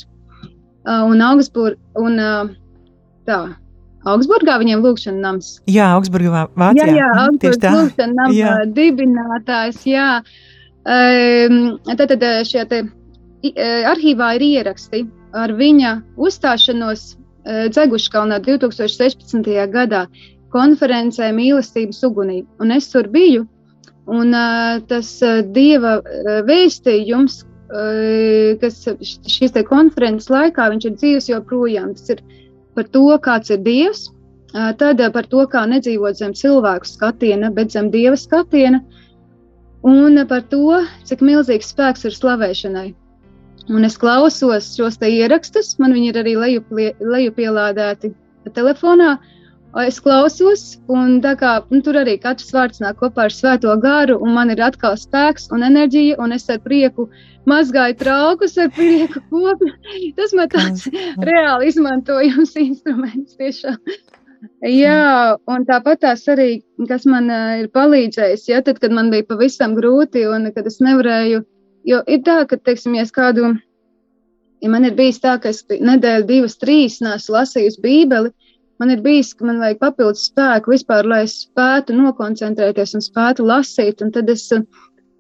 un 0.83 1.21
Augsburg, 1.23 1.77
un 1.95 2.19
tā, 3.23 3.37
Augsburgā 4.03 4.57
viņiem 4.59 4.83
lūkšana 4.83 5.23
nams. 5.23 5.53
Jā, 5.71 5.93
Augsburgā, 5.95 6.47
Vācijā. 6.59 6.89
Jā, 6.89 6.97
jā 6.99 7.11
Augsburgā 7.21 7.71
lūkšana 7.77 8.17
nams 8.17 8.35
jā. 8.35 8.57
dibinātājs, 8.75 9.79
jā. 9.87 10.09
Um, 10.83 11.77
tad, 11.87 12.09
tad 12.11 12.27
šie 12.49 12.65
te 12.67 12.81
arhīvā 13.43 14.35
ir 14.37 14.45
ieraksti 14.47 15.03
ar 15.35 15.53
viņa 15.57 15.93
uzstāšanos 16.15 17.17
Dzeguškalnā 17.43 18.39
2016. 18.45 19.49
gadā 19.73 20.05
konferencē 20.53 21.31
mīlestības 21.35 22.03
ugunī. 22.07 22.43
Un 22.61 22.71
es 22.71 22.87
tur 22.93 23.09
biju, 23.11 23.43
un 24.07 24.31
uh, 24.31 24.79
tas 24.87 25.09
dieva 25.51 25.97
vēstījums, 26.47 27.41
kas 28.61 28.81
šīs 29.01 29.55
konferences 29.67 30.29
laikā, 30.29 30.69
viņš 30.69 30.85
ir 30.85 30.97
dzīves 30.97 31.29
joprojām. 31.31 31.93
Tas 31.97 32.09
ir 32.15 32.21
par 32.75 32.89
to, 32.93 33.05
kāds 33.23 33.53
ir 33.53 33.63
Dievs, 33.65 34.11
tad 34.53 35.01
par 35.13 35.25
to, 35.29 35.45
kā 35.49 35.65
nedzīvot 35.69 36.19
zem 36.19 36.33
cilvēku 36.37 36.85
skatiena, 36.85 37.49
bet 37.51 37.71
zem 37.71 37.89
Dieva 37.91 38.17
skatiena, 38.19 38.83
un 39.83 40.19
par 40.29 40.43
to, 40.51 40.83
cik 41.03 41.21
milzīgs 41.25 41.73
spēks 41.73 42.05
ir 42.05 42.13
slavēšanai. 42.13 42.93
Un 43.71 43.85
es 43.87 43.95
klausos 43.99 44.73
šos 44.75 44.97
ierakstus, 45.07 45.77
man 45.79 45.93
viņi 45.95 46.09
ir 46.11 46.19
arī 46.19 46.33
lejupielādēti 46.39 48.11
telefonā. 48.55 49.15
Es 49.81 49.97
klausos, 50.03 50.77
un 50.91 51.15
kā, 51.23 51.53
nu, 51.71 51.79
tur 51.81 51.97
arī 51.97 52.19
katrs 52.21 52.51
vārds 52.53 52.81
nāk 52.83 52.99
kopā 52.99 53.25
ar 53.25 53.33
Svēto 53.33 53.73
garu, 53.81 54.19
un 54.21 54.35
man 54.35 54.51
ir 54.53 54.61
atkal 54.61 54.93
spēks 54.99 55.47
un 55.55 55.63
enerģija, 55.65 56.19
un 56.21 56.35
es 56.35 56.45
ar 56.53 56.59
prieku 56.61 57.07
mazgāju 57.49 57.97
traukus 58.03 58.53
ar 58.61 58.69
prieku 58.75 59.23
kopu. 59.31 59.71
Tas 60.19 60.35
man 60.37 60.51
tāds 60.51 60.85
reāli 61.25 61.71
izmantojams 61.71 62.53
instruments 62.67 63.39
tiešām. 63.39 63.79
Jā, 64.67 65.39
un 65.49 65.65
tāpat 65.65 66.03
tās 66.03 66.27
arī, 66.29 66.61
kas 66.89 67.07
man 67.09 67.31
uh, 67.31 67.55
ir 67.63 67.71
palīdzējis, 67.73 68.45
ja 68.51 68.61
tad, 68.61 68.77
kad 68.83 68.93
man 68.93 69.09
bija 69.09 69.25
pavisam 69.25 69.73
grūti 69.77 70.25
un 70.27 70.49
kad 70.53 70.67
es 70.67 70.81
nevarēju, 70.83 71.45
jo 71.87 72.01
ir 72.07 72.23
tā, 72.25 72.43
ka, 72.49 72.57
teiksim, 72.57 72.95
ja 72.99 73.05
kādu, 73.13 73.53
ja 74.63 74.71
man 74.71 74.87
ir 74.87 74.95
bijis 74.97 75.21
tā, 75.23 75.37
ka 75.41 75.51
es 75.53 75.63
nedēļu, 75.69 76.27
divas, 76.29 76.57
trīs 76.61 77.01
nesu 77.03 77.35
lasījusi 77.35 77.83
bībeli, 77.83 78.33
man 78.79 78.95
ir 78.95 79.03
bijis, 79.05 79.33
ka 79.37 79.47
man 79.47 79.61
vajag 79.63 79.81
papildus 79.83 80.29
spēku 80.31 80.73
vispār, 80.73 81.07
lai 81.07 81.23
es 81.27 81.43
spētu 81.45 81.95
nokoncentrēties 81.97 82.97
un 82.97 83.05
spētu 83.05 83.45
lasīt, 83.47 84.01
un 84.03 84.11
tad 84.15 84.31
es 84.33 84.49
uh, 84.55 84.65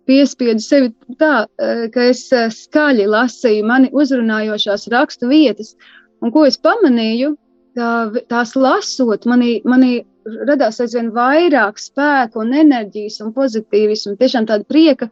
piespiedu 0.09 0.63
sevi 0.63 0.91
tā, 1.19 1.45
eh, 1.59 1.85
ka 1.93 2.07
es 2.11 2.25
eh, 2.33 2.49
skaļi 2.51 3.05
lasīju 3.09 3.67
mani 3.67 3.91
uzrunājošās 3.91 4.89
rakstu 4.93 5.29
vietas, 5.31 5.73
un 6.21 6.33
ko 6.35 6.45
es 6.47 6.57
pamanīju, 6.57 7.35
tā, 7.77 7.91
tās 8.31 8.55
lasot, 8.55 9.27
manī, 9.29 9.59
manī 9.67 10.03
radās 10.47 10.79
aizvien 10.83 11.11
vairāk 11.15 11.79
spēka 11.79 12.39
un 12.39 12.53
enerģijas 12.55 13.21
un 13.23 13.33
pozitīvismu, 13.35 14.17
tiešām 14.19 14.47
tāda 14.51 14.67
prieka, 14.67 15.09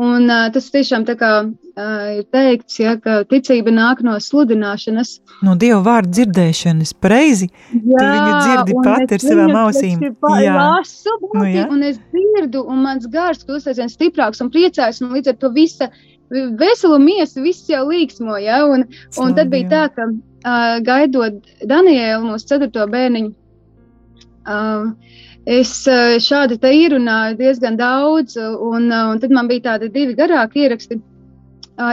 Un, 0.00 0.30
uh, 0.30 0.46
tas 0.54 0.70
tiešām 0.72 1.04
tā 1.04 1.12
kā 1.20 1.30
uh, 1.44 2.04
ir 2.16 2.24
teikts, 2.32 2.78
ja, 2.80 2.94
ka 2.96 3.18
ticība 3.28 3.72
nāk 3.74 4.00
no 4.06 4.14
sludināšanas. 4.22 5.10
No 5.44 5.56
Dieva 5.60 5.82
vārda 5.84 6.14
dzirdēšanas, 6.16 6.94
pareizi. 7.04 7.50
Jā, 7.74 8.06
viņu 8.06 8.38
dzirdi 8.38 8.78
pati 8.86 9.18
ar 9.18 9.24
savām 9.26 9.58
ausīm. 9.66 10.06
Jā, 10.40 10.54
lasu, 10.56 11.16
būti, 11.20 11.36
nu, 11.36 11.44
jā. 11.52 11.66
un 11.68 11.84
es 11.90 11.98
dzirdu, 12.14 12.64
un 12.64 12.80
mans 12.86 13.04
gars 13.12 13.44
kļūst 13.44 13.74
aizvien 13.74 13.92
stiprāks 13.92 14.40
un 14.40 14.48
priecājs, 14.54 15.02
un 15.04 15.12
līdz 15.18 15.34
ar 15.34 15.38
to 15.42 15.52
visa 15.58 15.90
veselu 16.30 16.98
miesu, 17.02 17.42
viss 17.44 17.68
jau 17.68 17.84
līksmo, 17.90 18.38
ja, 18.40 18.62
un, 18.64 18.86
Slavi, 19.10 19.26
un 19.26 19.36
tad 19.36 19.52
bija 19.52 19.66
jā. 19.66 19.70
tā, 19.74 19.82
ka 19.96 20.08
uh, 20.08 20.76
gaidot 20.86 21.40
Danielu, 21.66 22.22
mūsu 22.24 22.54
ceturto 22.54 22.86
bērniņu, 22.88 23.34
uh, 24.46 25.18
Es 25.48 25.72
eh, 25.88 26.18
šādi 26.20 26.58
te 26.60 26.72
ierunāju 26.76 27.38
diezgan 27.38 27.76
daudz, 27.76 28.36
un, 28.36 28.90
eh, 28.92 29.04
un 29.12 29.20
tad 29.20 29.32
man 29.32 29.48
bija 29.48 29.72
tādi 29.72 29.88
divi 29.92 30.14
garāki 30.14 30.66
ieraksti. 30.66 31.00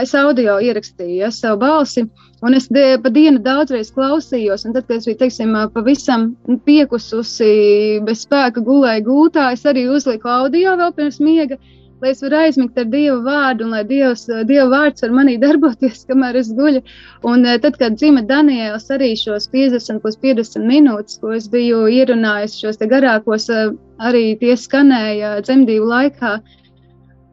Es 0.02 0.10
audio 0.12 0.58
ierakstīju 0.60 1.22
ja, 1.22 1.30
savu 1.32 1.62
balsi, 1.62 2.02
un 2.44 2.54
es 2.54 2.66
de, 2.68 2.98
pa 3.00 3.08
dienu 3.08 3.40
daudzreiz 3.40 3.88
klausījos. 3.94 4.66
Tad, 4.66 4.84
kad 4.84 4.98
es 4.98 5.06
biju 5.08 5.16
teiksim, 5.22 5.54
pavisam 5.72 6.26
piekususi, 6.66 8.02
bez 8.04 8.26
spēka 8.26 8.60
gulēju 8.66 9.06
gultā, 9.06 9.46
es 9.56 9.64
arī 9.64 9.86
uzliku 9.88 10.28
audio 10.28 10.76
vēl 10.76 10.92
pirms 10.98 11.22
miega. 11.24 11.56
Uh, 11.56 11.77
lai 12.02 12.12
es 12.14 12.22
varu 12.22 12.38
aizmigt 12.38 12.78
ar 12.78 12.86
Dieva 12.92 13.18
vārdu 13.24 13.66
un 13.66 13.74
lai 13.74 13.82
Dievs, 13.88 14.26
Dieva 14.48 14.68
vārds 14.72 15.02
var 15.04 15.14
manī 15.18 15.36
darboties, 15.44 16.04
kamēr 16.08 16.38
es 16.40 16.52
guļu. 16.54 16.82
Un 17.26 17.46
eh, 17.46 17.58
tad, 17.62 17.78
kad 17.80 17.98
dzima 17.98 18.22
Daniels, 18.28 18.88
arī 18.94 19.12
šos 19.18 19.48
50 19.54 20.02
plus 20.04 20.18
50 20.22 20.66
minūtes, 20.68 21.18
ko 21.22 21.34
es 21.36 21.48
biju 21.52 21.86
ierunājis, 21.90 22.58
šos 22.62 22.80
garākos, 22.94 23.48
eh, 23.50 23.70
arī 23.98 24.24
tie 24.40 24.54
skanēja 24.56 25.38
dzemdību 25.46 25.90
laikā. 25.92 26.38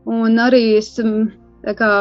Un 0.06 0.42
arī 0.42 0.64
es 0.80 0.92
mm, 1.02 1.30
kā, 1.78 1.92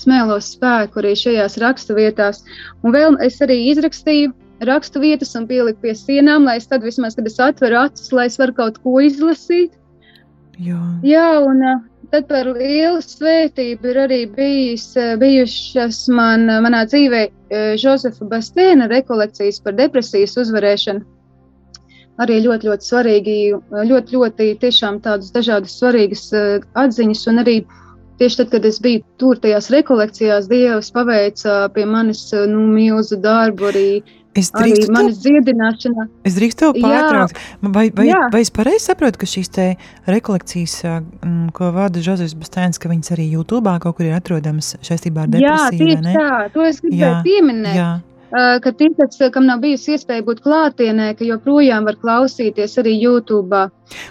smēlos 0.00 0.54
spēku 0.56 1.00
arī 1.00 1.14
šajās 1.18 1.60
raksturvietās. 1.62 2.42
Un 2.82 2.96
vēl 2.96 3.20
es 3.24 3.40
arī 3.44 3.60
izrakstīju 3.70 4.32
rakstu 4.64 5.00
vietas 5.02 5.34
un 5.38 5.46
pieliku 5.50 5.84
pie 5.84 5.94
sienām, 5.98 6.46
lai 6.48 6.58
es 6.60 6.68
tad 6.70 6.84
vismaz, 6.86 7.16
kad 7.18 7.26
es 7.28 7.40
atveru 7.42 7.80
acis, 7.84 8.12
lai 8.14 8.28
es 8.30 8.38
varu 8.40 8.56
kaut 8.56 8.80
ko 8.84 9.00
izlasīt. 9.04 9.74
Jā, 10.58 10.80
Jā 11.02 11.28
un 11.42 11.62
tad 12.12 12.28
par 12.28 12.46
lielu 12.46 13.00
svētību 13.02 13.90
ir 13.90 14.00
arī 14.04 14.20
bijis, 14.30 14.92
bijušas 15.20 16.04
man, 16.14 16.46
manā 16.66 16.84
dzīvē 16.86 17.24
Josefa 17.80 18.28
Bastēna 18.30 18.88
rekolekcijas 18.90 19.60
par 19.64 19.76
depresijas 19.78 20.36
uzvarēšanu. 20.44 21.04
Arī 22.22 22.36
ļoti, 22.44 22.68
ļoti 22.70 22.86
svarīgi, 22.86 23.38
ļoti, 23.90 24.14
ļoti 24.14 24.50
tiešām 24.62 25.00
tādas 25.02 25.32
dažādas 25.34 25.74
svarīgas 25.80 26.28
atziņas 26.78 27.26
un 27.32 27.42
arī 27.42 27.56
Tieši 28.18 28.36
tad, 28.36 28.50
kad 28.50 28.66
es 28.68 28.76
biju 28.82 29.00
tur, 29.18 29.38
tajās 29.42 29.72
rekolekcijās, 29.74 30.46
Dievs 30.46 30.92
paveica 30.94 31.64
pie 31.74 31.86
manis 31.90 32.28
nu, 32.46 32.60
milzu 32.70 33.18
darbu, 33.18 33.72
arī 33.72 33.88
Es 34.34 34.50
drīkstu 34.50 34.88
arī 34.88 34.94
manas 34.94 35.18
dziedināšanā. 35.22 36.06
Es 36.26 36.38
drīkstu 36.38 36.66
to 36.66 36.82
pārtraukt. 36.82 37.38
Vai, 37.62 37.86
vai, 37.94 38.08
jā. 38.08 38.22
vai 38.34 38.40
es 38.42 38.50
pareizi 38.54 38.88
saprotu, 38.88 39.20
ka 39.22 39.28
šīs 39.30 39.52
te 39.54 39.66
rekolekcijas, 40.10 40.78
ko 41.54 41.70
vada 41.76 42.02
Žozefs 42.02 42.34
Bastēns, 42.40 42.80
ka 42.82 42.90
viņas 42.90 43.14
arī 43.14 43.28
YouTube 43.36 43.76
kaut 43.84 43.98
kur 43.98 44.08
ir 44.08 44.16
atrodamas 44.16 44.74
saistībā 44.82 45.28
ar 45.28 45.36
depresiju? 45.36 45.86
Jā, 45.86 46.00
tieši 46.02 46.18
tā. 46.18 46.32
To 46.56 46.66
es 46.66 46.82
gribēju 46.82 47.22
pieminēt. 47.28 47.78
Jā 47.78 47.92
ka 48.34 48.72
tie, 48.72 48.88
kas, 48.98 49.18
kam 49.32 49.46
nav 49.46 49.60
bijusi 49.62 49.94
iespēja 49.94 50.24
būt 50.26 50.42
klātienē, 50.42 51.12
ka 51.18 51.26
joprojām 51.26 51.86
var 51.86 51.98
klausīties 52.02 52.78
arī 52.82 52.96
YouTube. 52.98 53.68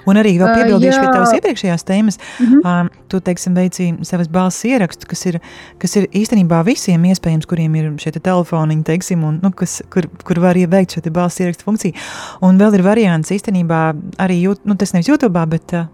Un 0.09 0.19
arī 0.19 0.35
vēl 0.39 0.49
piebildīšu 0.53 0.97
uh, 0.97 1.01
pie 1.01 1.13
tavas 1.13 1.33
iepriekšējās 1.37 1.85
tēmas. 1.87 2.19
Uh 2.19 2.49
-huh. 2.49 2.87
uh, 2.87 3.03
tu, 3.07 3.19
teiksim, 3.21 3.55
veici 3.57 3.89
savas 4.07 4.29
balss 4.31 4.65
ierakstu, 4.65 5.07
kas 5.09 5.25
ir, 5.29 5.39
kas 5.81 5.95
ir 5.99 6.07
īstenībā 6.13 6.63
visiem 6.65 7.03
iespējams, 7.09 7.47
kuriem 7.49 7.75
ir 7.75 7.91
šie 8.01 8.13
te 8.15 8.21
telefoniņi, 8.23 8.83
teiksim, 8.87 9.23
un, 9.23 9.39
nu, 9.43 9.51
kas, 9.51 9.81
kur, 9.93 10.07
kur 10.23 10.39
var 10.43 10.57
ieveikt 10.57 10.95
šo 10.95 11.03
te 11.05 11.13
balss 11.13 11.41
ierakstu 11.41 11.67
funkciju. 11.67 11.93
Un 12.41 12.57
vēl 12.61 12.79
ir 12.79 12.85
variants 12.85 13.33
īstenībā 13.33 13.81
arī, 14.23 14.39
nu, 14.63 14.75
tas 14.75 14.93
nevis 14.93 15.09
YouTube, 15.11 15.45
bet 15.49 15.75
uh, 15.77 15.85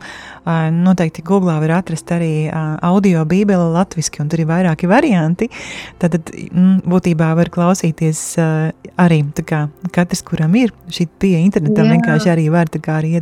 noteikti 0.71 1.25
Google 1.25 1.59
var 1.59 1.75
atrast 1.79 2.11
arī 2.15 2.47
uh, 2.47 2.77
audio 2.81 3.25
bībeli 3.25 3.71
latviski, 3.73 4.21
un 4.23 4.29
tur 4.29 4.43
ir 4.43 4.49
vairāki 4.49 4.89
varianti. 4.89 5.49
Tad, 5.99 6.15
mm, 6.15 6.83
būtībā 6.89 7.33
var 7.35 7.51
klausīties 7.53 8.23
uh, 8.39 8.69
arī, 8.99 9.21
kā, 9.47 9.65
katrs, 9.95 10.23
kuram 10.27 10.55
ir 10.59 10.73
šī 10.91 11.07
pieeja 11.19 11.43
internetam, 11.43 11.87
Jā. 11.87 11.97
vienkārši 11.97 12.31
arī 12.31 12.47
var, 12.53 12.71
tā 12.71 12.81
kā 12.83 12.99
arī 13.01 13.15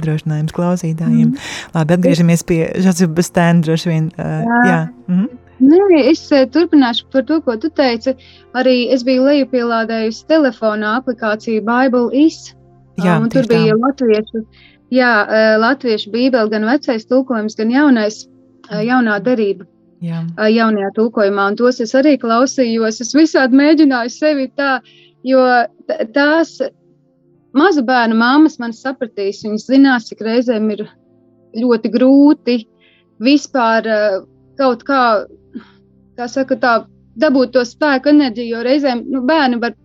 iedrošinājums 0.48 0.56
klausītājiem. 0.56 1.34
Mm. 1.34 1.38
Labi, 1.76 1.98
atgriežamies 1.98 2.44
pie 2.48 2.72
Žazuba 2.84 3.24
stēna 3.24 3.64
droši 3.66 3.90
vien. 3.90 4.10
Uh, 4.18 4.44
jā. 4.46 4.64
jā. 4.68 4.80
Mm 5.08 5.20
-hmm. 5.20 5.44
Nē, 5.60 6.12
es 6.12 6.30
turpināšu 6.30 7.06
par 7.12 7.24
to, 7.26 7.42
ko 7.42 7.58
tu 7.58 7.70
teici. 7.70 8.14
Arī 8.54 8.94
es 8.94 9.04
biju 9.04 9.24
lejupielādējusi 9.24 10.28
telefonā 10.28 11.02
aplikāciju 11.02 11.62
Bible 11.66 12.10
Is. 12.14 12.54
Jā, 12.98 13.18
um, 13.18 13.30
tur 13.30 13.48
bija 13.48 13.74
tā. 13.74 13.80
latviešu, 13.80 14.46
jā, 14.92 15.26
latviešu 15.58 16.12
bībeli, 16.12 16.50
gan 16.50 16.66
vecais 16.66 17.06
tulkojums, 17.06 17.56
gan 17.56 17.72
jaunais. 17.72 18.28
jaunā 18.70 19.20
derība. 19.24 19.66
Jā. 20.02 20.26
Jaunajā 20.38 20.92
tulkojumā, 20.94 21.48
un 21.48 21.56
tos 21.56 21.80
es 21.80 21.96
arī 21.96 22.18
klausījos. 22.18 23.02
Es 23.02 23.16
visādi 23.16 23.56
mēģināju 23.56 24.10
sevi 24.10 24.52
tā, 24.56 24.82
jo 25.24 25.40
tās 26.14 26.62
mazu 27.58 27.84
bērnu 27.88 28.18
māmas 28.18 28.58
man 28.62 28.76
sapratīs, 28.76 29.44
viņas 29.46 29.68
zinās, 29.70 30.08
cik 30.10 30.24
reizēm 30.26 30.70
ir 30.76 30.86
ļoti 31.58 31.92
grūti 31.94 32.60
vispār 33.24 33.88
kaut 34.58 34.84
kā, 34.86 35.02
kā 36.18 36.30
saka, 36.30 36.58
tā 36.62 36.74
dabūt 37.22 37.56
to 37.56 37.66
spēku, 37.66 38.12
enerģiju, 38.14 38.56
jo 38.56 38.64
reizēm 38.66 39.04
nu, 39.10 39.24
bērni 39.28 39.60
var, 39.62 39.76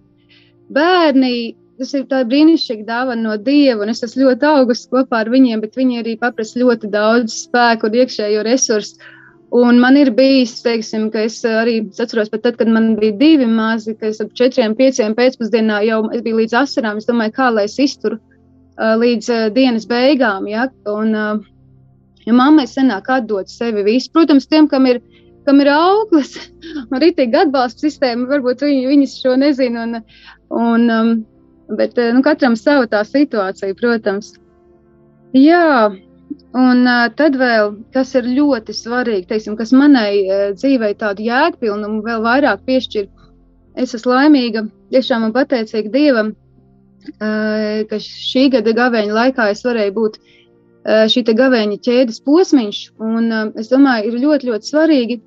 bērni, 0.72 1.32
tas 1.80 1.94
ir 1.96 2.04
tā 2.10 2.22
brīnišķīga 2.28 2.86
dāvana 2.88 3.24
no 3.26 3.38
Dieva, 3.40 3.82
un 3.84 3.92
es 3.92 4.04
esmu 4.04 4.28
ļoti 4.28 4.48
augusi 4.50 4.88
kopā 4.92 5.22
ar 5.24 5.32
viņiem, 5.32 5.64
bet 5.64 5.78
viņi 5.80 6.02
arī 6.02 6.16
paprasa 6.20 6.60
ļoti 6.60 6.92
daudz 6.92 7.42
spēku 7.46 7.88
un 7.88 7.98
iekšējo 8.02 8.44
resursu. 8.48 9.00
Un 9.52 9.78
man 9.82 9.98
ir 10.00 10.08
bijis, 10.16 10.54
teiksim, 10.64 11.10
ka 11.12 11.26
es 11.26 11.42
arī 11.44 11.74
atceros, 12.00 12.30
pat 12.32 12.40
tad, 12.46 12.54
kad 12.56 12.70
man 12.72 12.94
bija 12.96 13.12
divi 13.20 13.44
mazi, 13.44 13.92
ka 14.00 14.08
es 14.08 14.22
ap 14.24 14.30
četriem, 14.38 14.72
pieciem 14.78 15.12
pēcpusdienā 15.18 15.82
jau 15.84 15.98
biju 16.08 16.38
līdz 16.38 16.54
asarām. 16.62 17.00
Es 17.02 17.08
domāju, 17.08 17.34
kā 17.36 17.50
lai 17.52 17.66
es 17.68 17.76
izturu 17.76 18.16
uh, 18.16 18.94
līdz 19.02 19.28
uh, 19.28 19.42
dienas 19.52 19.84
beigām. 19.90 20.48
Ja? 20.48 20.70
Un, 20.88 21.12
ja 22.24 22.36
mammai 22.38 22.64
senāk 22.70 23.10
atdot 23.12 23.52
sevi 23.52 23.84
visu, 23.84 24.08
protams, 24.14 24.48
tiem, 24.48 24.70
kam 24.72 24.88
ir, 24.88 25.02
kam 25.44 25.60
ir 25.60 25.68
auglis 25.74 26.32
un 26.88 27.02
rītīgi 27.04 27.42
atbalsta 27.44 27.84
sistēma, 27.84 28.30
varbūt 28.32 28.64
viņi, 28.64 28.86
viņas 28.88 29.18
šo 29.20 29.36
nezina. 29.42 29.84
Un, 29.84 30.00
un, 30.62 30.88
um, 30.96 31.12
bet 31.76 32.00
nu, 32.00 32.24
katram 32.24 32.56
sava 32.56 32.88
tā 32.88 33.04
situācija, 33.04 33.76
protams. 33.76 34.32
Jā, 35.36 35.92
Un 36.52 36.84
uh, 36.86 37.06
tad 37.16 37.36
vēl, 37.40 37.72
kas 37.94 38.12
ir 38.18 38.28
ļoti 38.28 38.74
svarīgi, 38.76 39.26
teiksim, 39.30 39.56
kas 39.58 39.72
manai 39.76 40.22
uh, 40.22 40.44
dzīvei 40.56 40.92
tādu 41.00 41.24
jēgpilnumu 41.26 42.02
vēl 42.06 42.22
vairāk 42.24 42.62
piešķir, 42.68 43.08
es 43.80 43.94
esmu 43.96 44.12
laimīga, 44.12 44.66
tiešām 44.92 45.26
man 45.26 45.34
pateicīga 45.34 45.92
Dievam, 45.94 46.32
uh, 46.32 47.82
ka 47.90 48.00
šī 48.04 48.46
gada 48.56 48.76
gavēņa 48.78 49.18
laikā 49.18 49.48
es 49.54 49.64
varēju 49.66 49.96
būt 49.98 50.20
uh, 50.20 51.04
šī 51.12 51.24
gavēņa 51.42 51.80
ķēdes 51.88 52.22
posmiņš, 52.28 52.82
un 53.00 53.28
uh, 53.28 53.44
es 53.58 53.72
domāju, 53.72 54.12
ir 54.12 54.22
ļoti, 54.26 54.52
ļoti 54.52 54.72
svarīgi 54.72 55.18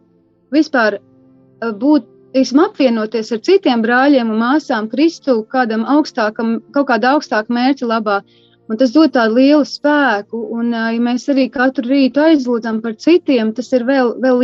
vispār 0.56 1.00
uh, 1.02 1.74
būt, 1.74 2.08
teiksim, 2.38 2.64
apvienoties 2.66 3.32
ar 3.32 3.44
citiem 3.50 3.84
brāļiem 3.84 4.32
un 4.32 4.42
māsām 4.42 4.90
Kristu 4.92 5.42
kādam 5.52 5.86
augstākam, 5.98 6.60
kaut 6.76 6.90
kāda 6.94 7.16
augstāka 7.16 7.54
mērķa 7.56 7.94
labā, 7.94 8.22
uh, 8.22 8.42
Un 8.66 8.80
tas 8.82 8.94
dod 8.96 9.12
tādu 9.14 9.38
lielu 9.38 9.66
spēku, 9.70 10.40
un 10.58 10.72
ja 10.74 11.02
mēs 11.08 11.28
arī 11.30 11.46
katru 11.54 11.86
rītu 11.92 12.24
aizlūdzam 12.24 12.80
par 12.82 12.96
citiem, 12.98 13.54
tas 13.54 13.70
ir 13.78 13.86
vēl, 13.86 14.16
vēl. 14.24 14.42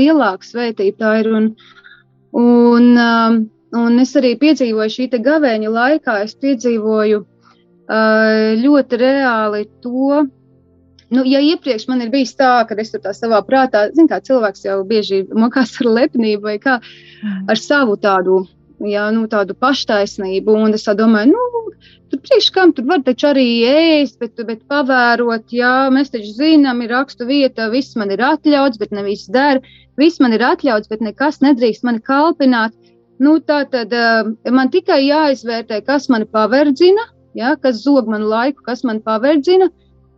Tā 1.01 1.13
ir. 1.23 1.31
Un, 1.39 1.47
un, 2.37 2.85
un 3.81 4.03
es 4.03 4.13
arī 4.19 4.35
piedzīvoju 4.43 4.93
šī 4.93 5.09
gavēņa 5.25 5.73
laikā, 5.73 6.19
es 6.27 6.37
piedzīvoju 6.37 7.23
ļoti 8.61 9.01
reāli 9.01 9.65
to. 9.81 10.27
Nu, 11.11 11.25
ja 11.27 11.41
iepriekš 11.43 11.89
man 11.89 12.05
ir 12.05 12.11
bijis 12.13 12.37
tā, 12.39 12.61
ka 12.67 12.77
es 12.79 12.93
tur 12.93 13.01
tā 13.03 13.11
savā 13.11 13.41
prātā, 13.43 13.89
zinu, 13.91 14.07
kā 14.07 14.21
cilvēks 14.23 14.63
jau 14.63 14.77
bieži 14.87 15.25
mokās 15.27 15.73
ar 15.81 15.89
lepnību 15.97 16.45
vai 16.45 16.55
kā 16.61 16.77
ar 17.51 17.59
savu 17.59 17.97
tādu, 17.99 18.45
jā, 18.89 19.09
nu, 19.15 19.27
tādu 19.31 19.55
paštaisnību, 19.57 20.55
un 20.65 20.77
es 20.77 20.87
domāju, 20.97 21.35
nu, 21.35 21.61
Tur 22.11 22.19
priekš 22.19 22.49
kam 22.51 22.71
tur 22.75 22.83
var 22.89 22.99
taču 23.07 23.29
arī 23.29 23.45
ēst, 23.63 24.17
bet, 24.19 24.35
bet 24.47 24.65
pavērot, 24.71 25.45
jā, 25.55 25.87
mēs 25.95 26.11
taču 26.11 26.33
zinām, 26.35 26.81
ir 26.83 26.91
rakstu 26.91 27.23
vieta, 27.29 27.69
viss 27.71 27.95
man 27.95 28.11
ir 28.11 28.19
atļauts, 28.27 28.79
bet 28.81 28.91
ne 28.91 29.05
viss 29.05 29.29
der. 29.31 29.61
Viss 29.99 30.19
man 30.23 30.35
ir 30.35 30.43
atļauts, 30.43 30.91
bet 30.91 31.03
nekas 31.05 31.39
nedrīkst 31.45 31.85
mani 31.87 32.03
kalpināt. 32.03 32.75
Nu, 33.23 33.37
tā 33.39 33.61
tad 33.71 33.95
uh, 33.95 34.33
man 34.51 34.71
tikai 34.73 34.99
jāizvērtē, 35.05 35.79
kas 35.87 36.09
mani 36.11 36.27
paverdzina, 36.27 37.07
ja, 37.37 37.55
kas 37.63 37.79
zog 37.85 38.11
manu 38.11 38.27
laiku, 38.27 38.59
kas 38.67 38.83
man 38.87 38.99
paverdzina, 39.05 39.69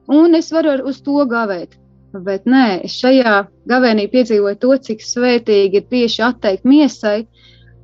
un 0.10 0.34
es 0.40 0.50
varu 0.56 0.80
uz 0.90 1.02
to 1.06 1.28
gavēt. 1.30 1.78
Bet 2.26 2.50
nē, 2.50 2.88
šajā 2.90 3.36
gavēnī 3.70 4.08
piedzīvoju 4.10 4.62
to, 4.66 4.74
cik 4.88 5.06
svētīgi 5.06 5.82
ir 5.82 5.88
tieši 5.94 6.26
atteikt 6.26 6.66
miesai, 6.66 7.28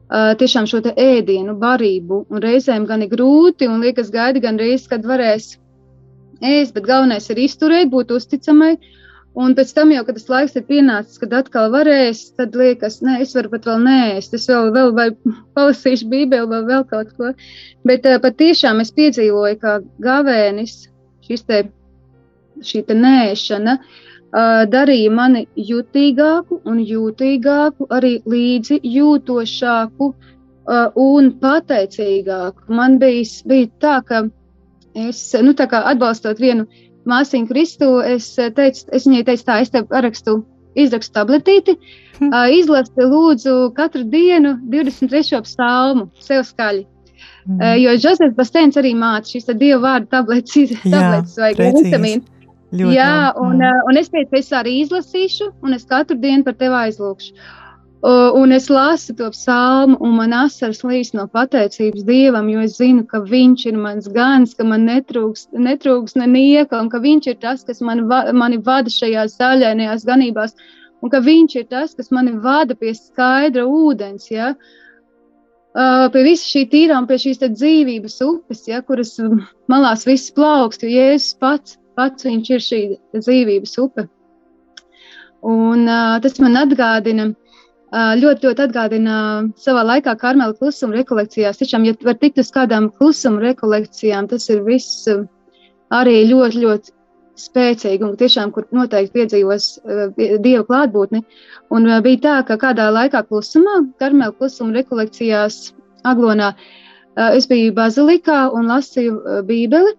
tiešām 0.09 0.67
šo 0.69 0.81
ēdienu, 0.89 1.55
barību. 1.61 2.23
Un 2.29 2.41
reizēm 2.41 2.85
gan 2.89 3.03
ir 3.05 3.11
grūti, 3.11 3.67
un 3.69 3.81
liekas, 3.83 4.09
gaidi 4.09 4.41
gan 4.41 4.57
reizes, 4.57 4.87
kad 4.89 5.05
varēs 5.05 5.57
ēst, 6.41 6.73
bet 6.73 6.87
galvenais 6.87 7.29
ir 7.29 7.43
izturēt, 7.43 7.91
būt 7.91 8.11
uzticamai. 8.15 8.77
Un 9.39 9.53
pēc 9.55 9.71
tam, 9.77 9.91
jau, 9.93 10.01
kad 10.07 10.17
tas 10.17 10.29
laiks 10.31 10.55
ir 10.57 10.65
pienācis, 10.65 11.19
kad 11.21 11.33
atkal 11.37 11.69
varēs, 11.71 12.23
tad 12.35 12.55
liekas, 12.57 12.97
nē, 13.05 13.19
es 13.23 13.35
varu 13.37 13.51
pat 13.53 13.67
vēl 13.69 13.83
nēst, 13.85 14.33
es 14.33 14.49
vēl, 14.49 14.71
vēl 14.73 14.93
vai 14.97 15.09
palasīšu 15.55 16.09
Bībeli 16.09 16.49
vai 16.49 16.63
vēl 16.65 16.87
kaut 16.89 17.13
ko. 17.15 17.35
Bet 17.85 18.09
uh, 18.09 18.17
patiešām 18.23 18.81
es 18.81 18.91
piedzīvoju, 18.97 19.59
kā 19.61 19.77
gavēnis, 20.01 20.79
šis 21.29 21.45
te, 21.45 21.61
šī 22.65 22.81
te 22.89 22.97
nēšana, 22.97 23.77
uh, 23.77 24.08
darīja 24.33 25.11
mani 25.11 25.47
jutīgāku 25.55 26.61
un 26.69 26.81
jūtīgāku, 26.85 27.87
arī 27.89 28.19
līdzi 28.29 28.79
jūtošāku 28.83 30.11
un 30.95 31.31
pateicīgāku. 31.41 32.67
Man 32.69 32.99
bija, 33.01 33.25
bija 33.49 33.71
tā, 33.81 33.95
ka 34.05 34.21
es, 34.93 35.23
nu, 35.41 35.55
tā 35.57 35.67
atbalstot 35.71 36.39
vienu 36.39 36.67
māsīnu 37.09 37.49
Kristu, 37.49 37.99
es, 38.05 38.35
teicu, 38.35 38.85
es 38.93 39.07
viņai 39.07 39.25
teicu, 39.25 39.45
tā, 39.47 39.59
es 39.63 39.73
tev 39.73 39.89
parakstu, 39.89 40.43
izrakstu 40.77 41.15
tabletīti, 41.17 41.75
hm. 42.19 42.31
izlasi 42.59 43.09
lūdzu 43.09 43.73
katru 43.77 44.05
dienu 44.05 44.59
23. 44.69 45.41
psalmu 45.47 46.09
sev 46.21 46.45
skaļi. 46.45 46.85
Mm. 47.49 47.61
Jo 47.81 47.93
Jozefs 47.95 48.35
Bastēns 48.37 48.77
arī 48.77 48.91
māca 48.95 49.31
šīs 49.31 49.47
dievu 49.57 49.81
vārdu 49.81 50.09
tabletes, 50.11 50.75
tabletes 50.83 51.37
vai 51.39 51.53
vitamīnu. 51.57 52.38
Ļoti 52.69 52.93
Jā, 52.93 53.31
un, 53.41 53.57
mm. 53.57 53.87
un 53.89 53.97
es 53.97 54.11
teicu, 54.13 54.37
es 54.37 54.51
arī 54.53 54.75
izlasīšu, 54.83 55.49
un 55.65 55.73
es 55.73 55.87
katru 55.89 56.19
dienu 56.21 56.45
par 56.45 56.57
tevi 56.59 56.77
aizlūgšu. 56.83 57.33
Un 57.99 58.53
es 58.55 58.69
lasu 58.71 59.11
to 59.17 59.27
psalmu, 59.33 59.97
un 59.99 60.13
man 60.15 60.31
asars 60.31 60.85
līs 60.87 61.09
no 61.17 61.25
pateicības 61.27 62.05
Dievam, 62.07 62.47
jo 62.47 62.61
es 62.63 62.77
zinu, 62.77 63.03
ka 63.09 63.19
Viņš 63.27 63.65
ir 63.67 63.79
mans 63.81 64.07
gans, 64.15 64.53
ka 64.55 64.63
man 64.63 64.85
netrūks, 64.87 65.49
netrūks 65.51 66.15
ne 66.15 66.27
nieka, 66.31 66.79
un 66.79 66.87
ka 66.93 67.01
Viņš 67.03 67.27
ir 67.27 67.39
tas, 67.41 67.65
kas 67.67 67.81
mani, 67.81 68.05
mani 68.31 68.61
vada 68.69 68.93
šajās 68.93 69.35
zaļainajās 69.41 70.07
ganībās, 70.07 70.55
un 71.03 71.11
ka 71.11 71.19
Viņš 71.25 71.57
ir 71.59 71.67
tas, 71.73 71.97
kas 71.97 72.13
mani 72.15 72.37
vada 72.39 72.77
pie 72.79 72.93
skaidra 72.95 73.65
ūdens. 73.67 74.29
Ja? 74.31 74.53
Pie 75.75 76.23
visa 76.23 76.47
šī 76.53 76.65
tīrām, 76.71 77.09
pie 77.09 77.19
šīs 77.19 77.43
dzīvības 77.43 78.21
upes, 78.29 78.63
ja, 78.69 78.79
kuras 78.85 79.17
malās 79.67 80.07
viss 80.07 80.31
plaukst, 80.31 80.87
jo 80.87 80.95
Jēzus 80.95 81.35
pats 81.41 81.78
pats 81.99 82.27
viņš 82.27 82.55
ir 82.55 82.65
šī 82.65 82.81
dzīvības 83.19 83.77
upe. 83.83 84.07
Un, 85.41 85.85
uh, 85.87 86.17
tas 86.23 86.35
man 86.43 86.57
atgādina, 86.59 87.29
uh, 87.31 88.13
ļoti, 88.19 88.47
ļoti 88.47 88.63
atgādina 88.65 89.15
savā 89.59 89.85
laikā 89.87 90.15
Karmela 90.19 90.55
klusuma 90.55 90.97
rekolekcijās. 90.99 91.61
Tiešām, 91.61 91.87
ja 91.87 91.95
var 92.03 92.17
tikt 92.19 92.41
uz 92.43 92.51
kādām 92.55 92.89
klusuma 92.99 93.43
rekolekcijām, 93.45 94.27
tas 94.31 94.49
ir 94.51 94.65
viss 94.67 95.07
uh, 95.11 95.23
arī 95.95 96.21
ļoti, 96.31 96.63
ļoti 96.65 96.95
spēcīgi 97.39 98.03
un 98.03 98.17
tiešām, 98.19 98.51
kur 98.51 98.67
noteikti 98.75 99.15
piedzīvos 99.15 99.69
uh, 99.79 100.03
Dieva 100.17 100.65
klātbūtni. 100.67 101.23
Un 101.71 101.87
bija 102.03 102.23
tā, 102.25 102.35
ka 102.49 102.59
kādā 102.59 102.89
laikā 102.91 103.23
klusumā, 103.29 103.79
Karmela 104.01 104.35
klusuma 104.35 104.75
rekolekcijās 104.75 105.69
Aglonā, 106.07 106.53
es 107.35 107.47
biju 107.51 107.73
bazilikā 107.75 108.45
un 108.55 108.69
lasīju 108.71 109.43
bībeli 109.47 109.91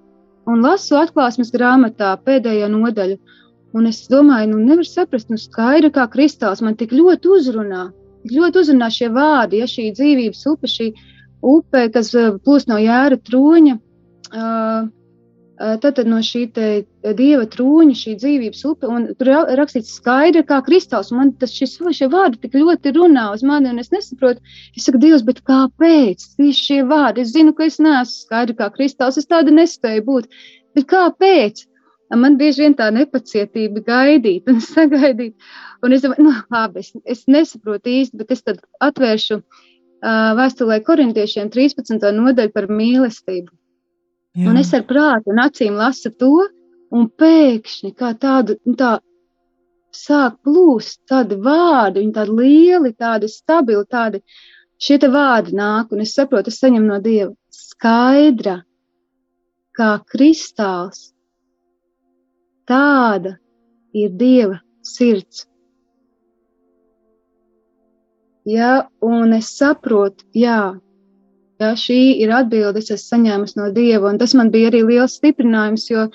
un 0.50 0.64
lasu 0.64 0.98
atklāsmes 1.00 1.52
grāmatā 1.54 2.14
pēdējo 2.26 2.68
nodaļu. 2.72 3.18
Un 3.78 3.86
es 3.86 4.02
domāju, 4.10 4.50
nu, 4.50 4.60
nevar 4.66 4.86
saprast, 4.88 5.28
nu, 5.30 5.38
skaidri 5.38 5.92
kā 5.94 6.08
kristāls 6.10 6.62
man 6.66 6.76
tik 6.78 6.94
ļoti 6.96 7.30
uzrunā. 7.36 7.84
Tik 8.24 8.34
ļoti 8.36 8.62
uzrunā 8.64 8.88
šie 8.92 9.10
vārdi, 9.14 9.60
ja 9.62 9.68
šī 9.70 9.90
dzīvības 9.94 10.40
upe, 10.50 10.70
šī 10.70 10.88
upe, 11.46 11.84
kas 11.94 12.10
uh, 12.18 12.32
plūst 12.42 12.70
no 12.70 12.80
jēra 12.82 13.20
troņa. 13.30 13.76
Uh, 14.30 14.90
Tad 15.60 15.98
no 16.08 16.22
šī 16.24 16.46
dieva 16.56 17.42
trūņa, 17.52 17.94
šī 18.02 18.14
dzīvības 18.22 18.62
upe, 18.70 18.88
un 18.88 19.10
tur 19.20 19.28
ir 19.34 19.58
rakstīts 19.60 19.90
skaidri, 19.98 20.40
kā 20.48 20.62
kristāls. 20.64 21.10
Man 21.12 21.34
tas 21.36 21.52
šis, 21.52 21.74
šie 21.98 22.08
vārdi 22.08 22.40
tik 22.40 22.56
ļoti 22.56 22.94
runā 22.96 23.26
uz 23.34 23.44
mani, 23.44 23.68
un 23.68 23.82
es 23.82 23.92
nesaprotu, 23.92 24.40
es 24.72 24.88
saku, 24.88 25.02
Dievs, 25.02 25.26
bet 25.26 25.42
kāpēc 25.44 26.24
tieši 26.38 26.64
šie 26.70 26.80
vārdi? 26.88 27.26
Es 27.26 27.34
zinu, 27.34 27.52
ka 27.52 27.68
es 27.68 27.76
neesmu 27.76 28.22
skaidri 28.22 28.56
kā 28.56 28.70
kristāls, 28.72 29.20
es 29.20 29.28
tāda 29.28 29.52
nespēju 29.52 30.06
būt, 30.08 30.32
bet 30.78 30.88
kāpēc? 30.94 31.66
Man 32.24 32.40
bieži 32.40 32.64
vien 32.64 32.72
tā 32.74 32.88
nepacietība 32.96 33.84
gaidīt 33.86 34.48
un 34.48 34.64
sagaidīt. 34.72 35.36
Un 35.84 35.92
es 35.92 36.02
domāju, 36.06 36.24
nu, 36.24 36.36
labi, 36.56 36.80
es, 36.80 36.94
es 37.04 37.26
nesaprotu 37.28 37.92
īsti, 38.00 38.16
bet 38.16 38.32
es 38.32 38.42
tad 38.48 38.64
atvēršu 38.80 39.42
uh, 39.42 40.32
vēstulē 40.40 40.80
korintiešiem 40.88 41.52
13. 41.52 42.00
nodaļu 42.16 42.56
par 42.56 42.72
mīlestību. 42.72 43.52
Jā. 44.38 44.46
Un 44.50 44.58
es 44.60 44.70
ar 44.76 44.84
prātu 44.86 45.32
un 45.32 45.40
acīm 45.42 45.78
lasu 45.78 46.12
to, 46.14 46.46
un 46.94 47.08
pēkšņi 47.22 47.92
kā 47.98 48.12
tādu, 48.18 48.56
nu 48.66 48.76
tā, 48.78 48.98
sāk 49.94 50.38
plūst 50.46 51.00
tādi 51.10 51.38
vārdi, 51.42 52.04
viņi 52.04 52.14
tādi 52.14 52.36
lieli, 52.38 52.92
tādi 52.94 53.30
stabili, 53.30 53.82
tādi 53.90 54.22
šie 54.80 54.98
te 55.02 55.10
vārdi 55.10 55.56
nāk, 55.58 55.90
un 55.92 56.04
es 56.04 56.14
saprotu, 56.14 56.52
es 56.52 56.60
saņemu 56.62 56.86
no 56.86 56.98
Dieva 57.02 57.32
skaidra, 57.50 58.60
kā 59.76 59.92
kristāls. 60.12 61.10
Tāda 62.70 63.36
ir 63.96 64.12
Dieva 64.14 64.60
sirds. 64.86 65.46
Ja, 68.46 68.86
un 69.04 69.34
es 69.36 69.50
saprotu, 69.58 70.24
jā, 70.34 70.78
ja 71.60 71.74
šī 71.76 71.98
ir 72.24 72.32
atbildes, 72.34 72.90
es 72.94 73.04
saņēmu 73.10 73.52
no 73.58 73.68
Dieva, 73.76 74.10
un 74.10 74.18
tas 74.20 74.34
man 74.38 74.50
bija 74.54 74.70
arī 74.72 74.80
liels 74.88 75.18
stiprinājums, 75.20 75.86
jo 75.90 76.06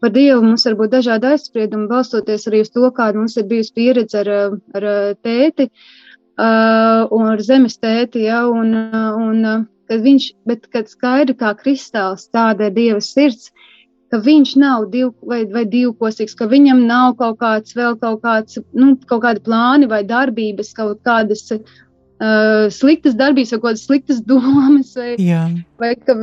par 0.00 0.12
Dievu 0.14 0.44
mums 0.44 0.66
var 0.68 0.76
būt 0.80 0.94
dažādi 0.98 1.30
aizspriedumi, 1.32 1.88
balstoties 1.90 2.46
arī 2.50 2.62
uz 2.66 2.72
to, 2.74 2.84
kāda 2.96 3.20
mums 3.20 3.36
ir 3.40 3.48
bijusi 3.50 3.74
pieredze 3.76 4.20
ar, 4.22 4.30
ar 4.76 4.88
tēti 5.24 5.70
uh, 5.70 7.08
un 7.16 7.32
ar 7.32 7.42
zemes 7.44 7.80
tēti, 7.80 8.26
ja, 8.28 8.44
un, 8.48 8.76
un 9.24 9.66
kad 9.90 10.04
viņš, 10.04 10.30
bet 10.46 10.68
kad 10.72 10.92
skaidri 10.92 11.36
kā 11.38 11.54
kristāls 11.58 12.28
tāda 12.30 12.68
ir 12.68 12.76
Dieva 12.76 13.02
sirds, 13.04 13.50
ka 14.10 14.18
viņš 14.22 14.56
nav 14.58 14.88
div, 14.92 15.12
vai, 15.26 15.44
vai 15.50 15.64
divkosīgs, 15.70 16.34
ka 16.38 16.48
viņam 16.50 16.82
nav 16.88 17.14
kaut 17.20 17.38
kāds 17.42 17.76
vēl 17.78 17.96
kaut 18.00 18.20
kāds, 18.24 18.58
nu, 18.74 18.96
kaut 19.10 19.22
kādi 19.24 19.42
plāni 19.46 19.88
vai 19.90 20.02
darbības, 20.06 20.74
kaut 20.76 21.02
kādas 21.06 21.46
uh, 22.20 22.68
sliktas 22.72 23.16
darbības 23.18 23.52
vai 23.54 23.58
kaut 23.60 23.68
kādas 23.70 23.84
sliktas 23.88 24.22
domas 24.30 24.94
vai, 24.96 25.14
Jā. 25.20 25.44
vai 25.80 25.94
ka 25.96 26.16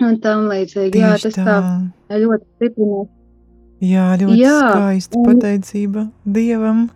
un 0.00 0.16
tam 0.24 0.46
līdzīgi. 0.48 0.94
Tieši 0.96 1.04
Jā, 1.04 1.16
tas 1.26 1.34
tā, 1.36 1.44
tā. 2.08 2.20
ļoti 2.22 2.46
stiprinās. 2.56 3.10
Jā, 3.80 4.06
ļoti 4.20 4.38
Jā, 4.40 4.56
skaista 4.70 5.18
un- 5.18 5.26
pateicība 5.28 6.06
Dievam. 6.28 6.88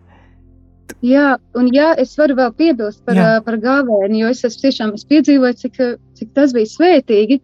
Jā, 1.05 1.37
un 1.57 1.69
jā, 1.73 1.95
es 2.01 2.13
varu 2.17 2.35
vēl 2.37 2.51
piebilst 2.57 3.01
par, 3.05 3.17
Jā. 3.17 3.29
ā, 3.39 3.45
par 3.45 3.57
gāvēni, 3.61 4.21
jo 4.21 4.29
es 4.33 4.43
esmu 4.45 4.63
tiešām 4.67 4.91
es 4.97 5.05
piedzīvoju, 5.09 5.57
cik, 5.63 5.79
cik 6.17 6.33
tas 6.37 6.53
bija 6.57 6.69
svētīgi. 6.69 7.41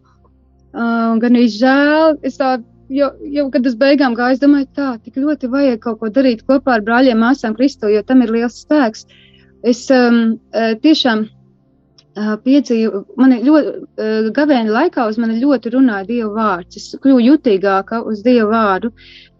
Uh, 0.71 1.17
gan 1.21 1.35
arī 1.35 1.47
žēl, 1.51 2.19
es 2.25 2.37
tā, 2.39 2.51
jo, 2.93 3.09
jau 3.33 3.47
kad 3.51 3.65
uz 3.67 3.73
beigām 3.81 4.13
gāju, 4.17 4.37
es 4.37 4.41
domāju, 4.43 4.69
tā, 4.77 4.91
tik 5.03 5.17
ļoti 5.19 5.49
vajag 5.51 5.81
kaut 5.83 5.99
ko 5.99 6.09
darīt 6.13 6.45
kopā 6.47 6.77
ar 6.77 6.85
brāļiem, 6.85 7.17
māsām 7.19 7.57
Kristu, 7.57 7.89
jo 7.91 8.01
tam 8.07 8.21
ir 8.25 8.31
liels 8.31 8.61
spēks. 8.63 9.05
Es 9.67 9.83
um, 9.93 10.39
ā, 10.57 10.71
tiešām 10.81 11.25
uh, 11.25 12.31
piedzīvoju, 12.45 13.01
man 13.21 13.35
ļoti, 13.45 13.73
uh, 14.01 14.29
gavēņa 14.33 14.73
laikā 14.73 15.05
uz 15.09 15.19
mani 15.21 15.37
ļoti 15.41 15.73
runāja 15.75 16.07
Dieva 16.07 16.31
vārds. 16.37 16.79
Es 16.79 16.95
kļuvu 17.03 17.21
jutīgāka 17.27 18.01
uz 18.09 18.23
Dieva 18.25 18.49
vārdu, 18.49 18.91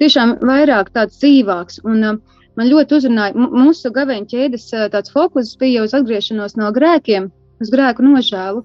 tiešām 0.01 0.37
vairāk 0.45 0.91
tāds 0.93 1.17
dzīvāks. 1.23 1.81
Un, 1.89 2.03
uh, 2.05 2.41
man 2.59 2.69
ļoti 2.69 2.99
uzrunāja 2.99 3.47
mūsu 3.49 3.93
gaveņa 3.95 4.29
ķēdes 4.33 4.67
tāds 4.93 5.13
fokus 5.13 5.55
bija 5.57 5.87
uz 5.87 5.95
atgriešanos 5.97 6.57
no 6.59 6.69
grēkiem, 6.75 7.31
uz 7.61 7.73
grēku 7.73 8.05
nožēlu, 8.05 8.61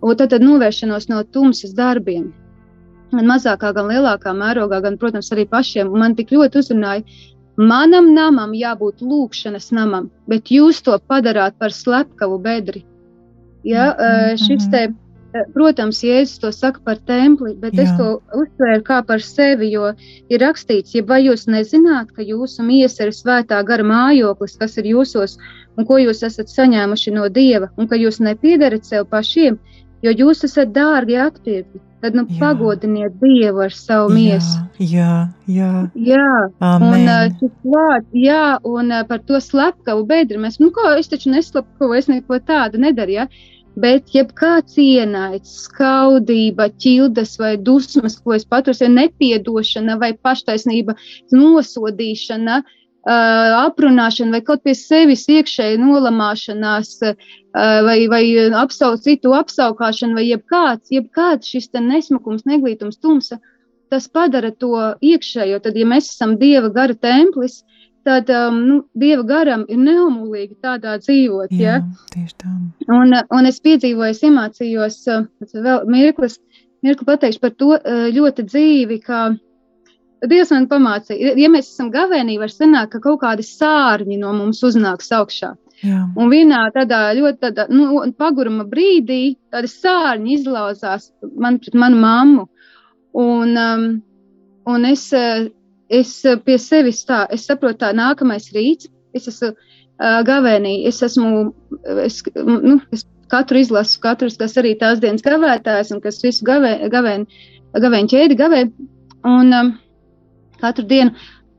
un 0.00 0.16
tad, 0.20 0.30
tad 0.34 0.46
novēršanos 0.46 1.10
no 1.10 1.24
tumsas 1.34 1.74
darbiem. 1.74 2.30
Gan 3.10 3.26
mazākā, 3.26 3.72
gan 3.74 3.90
lielākā 3.90 4.30
mērogā, 4.36 4.78
gan, 4.84 4.96
protams, 5.00 5.32
arī 5.34 5.48
pašiem. 5.50 5.90
Man 5.98 6.14
tik 6.14 6.30
ļoti 6.30 6.60
uzrunāja, 6.62 7.02
manam 7.56 8.14
namam 8.14 8.52
jābūt 8.54 9.02
lūkšanas 9.02 9.70
namam, 9.72 10.10
bet 10.28 10.50
jūs 10.50 10.82
to 10.82 10.96
padarāt 11.08 11.58
par 11.58 11.70
slepkavu 11.74 12.38
bedri. 12.38 12.84
Ja, 13.64 13.92
Mhm, 13.92 14.32
mm, 14.32 14.36
šis 14.38 14.66
mhm. 14.66 14.70
te, 14.70 14.82
eh, 15.34 15.44
protams, 15.54 16.02
Jēzus 16.02 16.40
to 16.40 16.52
saka 16.52 16.80
par 16.84 16.96
templi, 16.96 17.54
bet 17.54 17.74
Jā. 17.74 17.82
es 17.82 17.90
to 17.98 18.20
uztvēru 18.32 18.82
kā 18.82 19.06
par 19.06 19.20
sevi, 19.20 19.70
jo 19.72 19.92
ir 20.30 20.40
rakstīts, 20.40 20.94
ja 20.94 21.02
vai 21.02 21.24
jūs 21.26 21.46
nezināt, 21.46 22.12
ka 22.16 22.22
jūsu 22.22 22.64
miesa 22.64 23.04
ir 23.04 23.12
svētā 23.12 23.64
gara 23.64 23.84
mājoklis, 23.84 24.58
kas 24.58 24.78
ir 24.78 24.84
jūsos, 24.84 25.36
un 25.76 25.84
ko 25.84 25.98
jūs 25.98 26.22
esat 26.22 26.48
saņēmuši 26.48 27.12
no 27.12 27.28
Dieva, 27.28 27.68
un 27.76 27.86
ka 27.86 27.96
jūs 27.96 28.20
nepiedarat 28.20 28.84
sev 28.84 29.06
pašiem, 29.06 29.58
jo 30.02 30.10
jūs 30.10 30.44
esat 30.44 30.72
dārgi 30.72 31.20
atpirkti, 31.20 31.80
tad 32.00 32.16
nu 32.16 32.24
Jā. 32.26 32.38
pagodiniet 32.40 33.16
Dievu 33.20 33.64
ar 33.66 33.74
savu 33.74 34.10
miesu. 34.14 34.58
Jā, 34.78 34.88
jā, 34.88 35.28
jā. 35.46 35.70
Jā, 36.14 36.32
un 36.48 36.88
Amen. 36.88 37.06
ā, 37.12 37.18
šis 37.38 37.54
vārds, 37.74 38.10
jā, 38.16 38.42
un 38.66 38.92
ā, 38.96 39.04
par 39.08 39.22
to 39.28 39.40
slepkavu 39.42 40.04
bedri 40.08 40.40
mēs, 40.40 40.60
nu, 40.62 40.72
ko 40.74 40.90
es 40.96 41.12
taču 41.12 41.32
neslepkavu, 41.34 41.96
es 41.98 42.10
neko 42.10 42.40
tādu 42.48 42.80
nedaru, 42.82 43.18
ja? 43.20 43.28
Bet, 43.80 44.10
jebkāds 44.12 44.74
ienaids, 44.82 45.52
skaudība, 45.68 46.66
ķildes 46.82 47.36
vai 47.40 47.54
dusmas, 47.56 48.18
ko 48.18 48.34
es 48.34 48.44
paturu, 48.44 48.76
ir 48.82 48.90
nepiedošana 48.96 49.94
vai 50.00 50.10
paštaisnība, 50.18 50.96
nosodīšana, 51.32 52.58
uh, 52.64 52.76
aprunāšana 53.08 54.36
vai 54.36 54.40
kaut 54.44 54.62
pie 54.62 54.74
sevis 54.76 55.24
iekšēji 55.28 55.78
nolamāšanās, 55.80 56.90
uh, 57.02 57.14
vai, 57.86 58.08
vai 58.12 58.24
apsaukt 58.60 59.06
citu 59.06 59.32
apsaukšana, 59.32 60.14
vai 60.14 60.26
jebkāds, 60.28 60.90
jebkāds 60.92 61.48
šis 61.48 61.70
te 61.70 61.80
nesmukums, 61.80 62.44
neglītums, 62.44 63.00
tumsa, 63.00 63.40
tas 63.90 64.08
padara 64.08 64.50
to 64.52 64.76
iekšējo. 65.00 65.60
Tad, 65.64 65.76
ja 65.76 65.86
mēs 65.86 66.12
esam 66.12 66.36
Dieva 66.38 66.70
gara 66.70 66.94
templis, 66.94 67.62
tad 68.04 68.30
um, 68.30 68.62
nu, 68.68 68.78
Dieva 68.94 69.24
garam 69.26 69.64
ir 69.68 69.80
neumulīgi 69.80 70.60
tādā 70.62 70.98
dzīvot. 71.00 71.52
Ja? 71.56 71.80
jā 71.80 72.14
tieši 72.14 72.36
tā. 72.36 72.54
Un, 72.88 73.16
un 73.16 73.50
es 73.50 73.60
piedzīvoju, 73.64 74.14
es 74.14 74.24
iemācījos 74.26 75.00
uh, 75.10 75.26
vēl 75.54 75.88
mirklis, 75.90 76.38
mirkli 76.84 77.08
pateikšu 77.08 77.42
par 77.42 77.56
to 77.56 77.74
uh, 77.76 78.08
ļoti 78.12 78.46
dzīvi, 78.46 79.00
kā 79.08 79.30
Dievs 80.28 80.50
man 80.52 80.66
pamācīja. 80.68 81.32
Ja 81.40 81.48
mēs 81.52 81.70
esam 81.70 81.88
gavēnī, 81.92 82.36
var 82.40 82.52
sanākt, 82.52 82.92
ka 82.92 83.00
kaut 83.06 83.22
kādi 83.22 83.44
sārņi 83.46 84.18
no 84.20 84.34
mums 84.36 84.60
uznāks 84.66 85.08
augšā. 85.16 85.54
Jā, 85.80 86.02
Un 86.20 86.28
vienā 86.28 86.66
tādā 86.74 87.06
ļoti 87.16 87.38
tādā, 87.40 87.64
nu, 87.72 88.02
paguruma 88.18 88.66
brīdī 88.68 89.38
tādi 89.52 89.70
sārņi 89.72 90.34
izlauzās 90.36 91.08
man 91.40 91.56
pret 91.62 91.78
manu 91.80 92.02
mammu. 92.02 92.44
Un, 93.16 93.56
um, 93.56 93.86
un 94.68 94.84
es, 94.90 95.06
uh, 95.16 95.48
es 95.88 96.12
pie 96.44 96.58
sevis 96.60 97.00
tā, 97.08 97.24
es 97.32 97.48
saprotu, 97.48 97.80
tā 97.80 97.94
nākamais 97.96 98.50
rīts, 98.52 98.90
es 99.16 99.30
esmu 99.32 99.54
uh, 99.54 100.20
gavēnī, 100.28 100.82
es 100.90 101.00
esmu, 101.06 101.48
es, 102.04 102.20
nu, 102.44 102.76
es 102.92 103.06
katru 103.32 103.62
izlasu, 103.62 103.98
katrs, 104.04 104.36
kas 104.38 104.58
arī 104.60 104.76
tās 104.78 105.00
dienas 105.00 105.24
gavētājs 105.24 105.94
un 105.94 106.04
kas 106.04 106.20
visu 106.22 106.44
gavē, 106.44 106.76
gavēn, 106.92 107.24
gavēņu 107.72 108.12
ķēdi 108.12 108.38
gavē. 108.38 108.66
Un 109.30 109.56
um, 109.56 109.72
katru 110.60 110.86
dienu, 110.86 111.14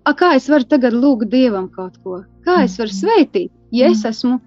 a, 0.06 0.14
kā 0.14 0.36
es 0.38 0.48
varu 0.50 0.68
tagad 0.70 0.94
lūgt 0.94 1.30
Dievam 1.34 1.70
kaut 1.74 1.98
ko? 2.04 2.24
Kā 2.46 2.64
es 2.66 2.78
varu 2.82 2.94
sveitīt, 2.94 3.52
ja 3.72 3.92
es 3.92 4.06
esmu? 4.06 4.40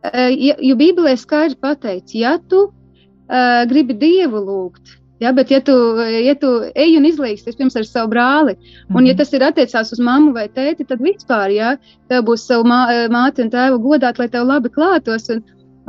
Uh, 0.00 0.30
ja, 0.32 0.54
jo 0.64 0.76
Bībelē 0.80 1.12
skaidri 1.20 1.58
pateicis, 1.60 2.14
ja 2.22 2.38
tu 2.48 2.70
uh, 2.70 3.62
gribi 3.68 3.98
Dievu 4.00 4.40
lūgt, 4.40 4.96
Ja, 5.20 5.34
bet, 5.36 5.50
ja 5.52 5.60
tu, 5.60 5.74
ja 6.00 6.32
tu 6.40 6.48
ej 6.72 6.94
un 6.96 7.04
izlīgsi 7.04 7.52
pirms 7.52 7.74
ar 7.76 7.84
savu 7.84 8.08
brāli, 8.14 8.54
un 8.88 9.04
ja 9.04 9.12
Mhm. 9.12 9.18
tas 9.18 9.32
ir 9.36 9.42
attiecās 9.44 9.92
uz 9.92 10.00
mammu 10.00 10.32
vai 10.32 10.48
tēti, 10.48 10.86
tad 10.88 10.98
vispār, 11.04 11.52
ja 11.52 11.76
tev 12.08 12.24
būs 12.24 12.46
savu 12.48 12.64
mā, 12.64 13.08
māti 13.12 13.44
un 13.44 13.50
tēvu 13.50 13.82
godāt, 13.84 14.18
lai 14.18 14.28
tev 14.28 14.46
labi 14.48 14.70
klātos. 14.70 15.28
Un, 15.28 15.42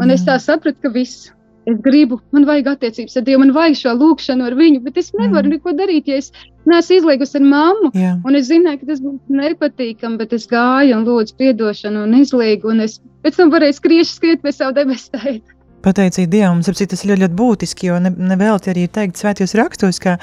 un 0.04 0.12
es 0.12 0.26
tā 0.28 0.36
sapratu, 0.36 0.82
ka 0.82 0.90
viss. 0.90 1.32
Es 1.70 1.78
gribu, 1.86 2.18
man 2.34 2.46
vajag 2.50 2.68
attiecības 2.72 3.18
ar 3.18 3.24
Dievu, 3.28 3.40
man 3.44 3.52
vajag 3.54 3.76
šo 3.78 3.92
lūgšanu 4.00 4.46
ar 4.48 4.56
viņu, 4.58 4.80
bet 4.84 4.98
es 4.98 5.12
nevaru 5.14 5.46
Mhm. 5.48 5.52
neko 5.54 5.74
darīt, 5.78 6.08
ja 6.08 6.16
es 6.18 6.32
neesmu 6.66 6.98
izlīgusi 6.98 7.36
ar 7.38 7.42
mammu. 7.42 7.92
Jā, 7.94 8.20
Un 8.26 8.36
es 8.36 8.50
zināju, 8.50 8.80
ka 8.80 8.86
tas 8.88 9.00
būs 9.00 9.20
nepatīkami, 9.30 10.18
bet 10.18 10.34
es 10.34 10.48
gāju 10.48 10.98
un 10.98 11.06
lūdzu 11.06 11.38
atdošanu 11.52 12.04
un 12.04 12.14
izlīgu. 12.18 12.66
Un 12.72 12.82
es 12.82 13.00
pēc 13.24 13.36
tam 13.38 13.52
varēju 13.52 13.74
skriet, 13.78 14.06
skriet 14.10 14.42
pie 14.42 14.52
savu 14.52 14.74
debesu 14.74 15.12
tēta. 15.12 15.42
Pateicīgi 15.84 16.30
Dievam. 16.32 16.60
Mums 16.60 16.70
ap 16.72 16.76
citu 16.80 16.96
tas 16.96 17.04
ir 17.06 17.12
ļoti, 17.12 17.22
ļoti 17.26 17.38
būtiski, 17.40 17.90
jo 17.90 18.00
ne, 18.00 18.12
nevelti 18.32 18.72
arī 18.74 18.88
teikt 18.88 19.20
svētajos 19.22 19.56
rakstos, 19.60 20.00
ka 20.04 20.18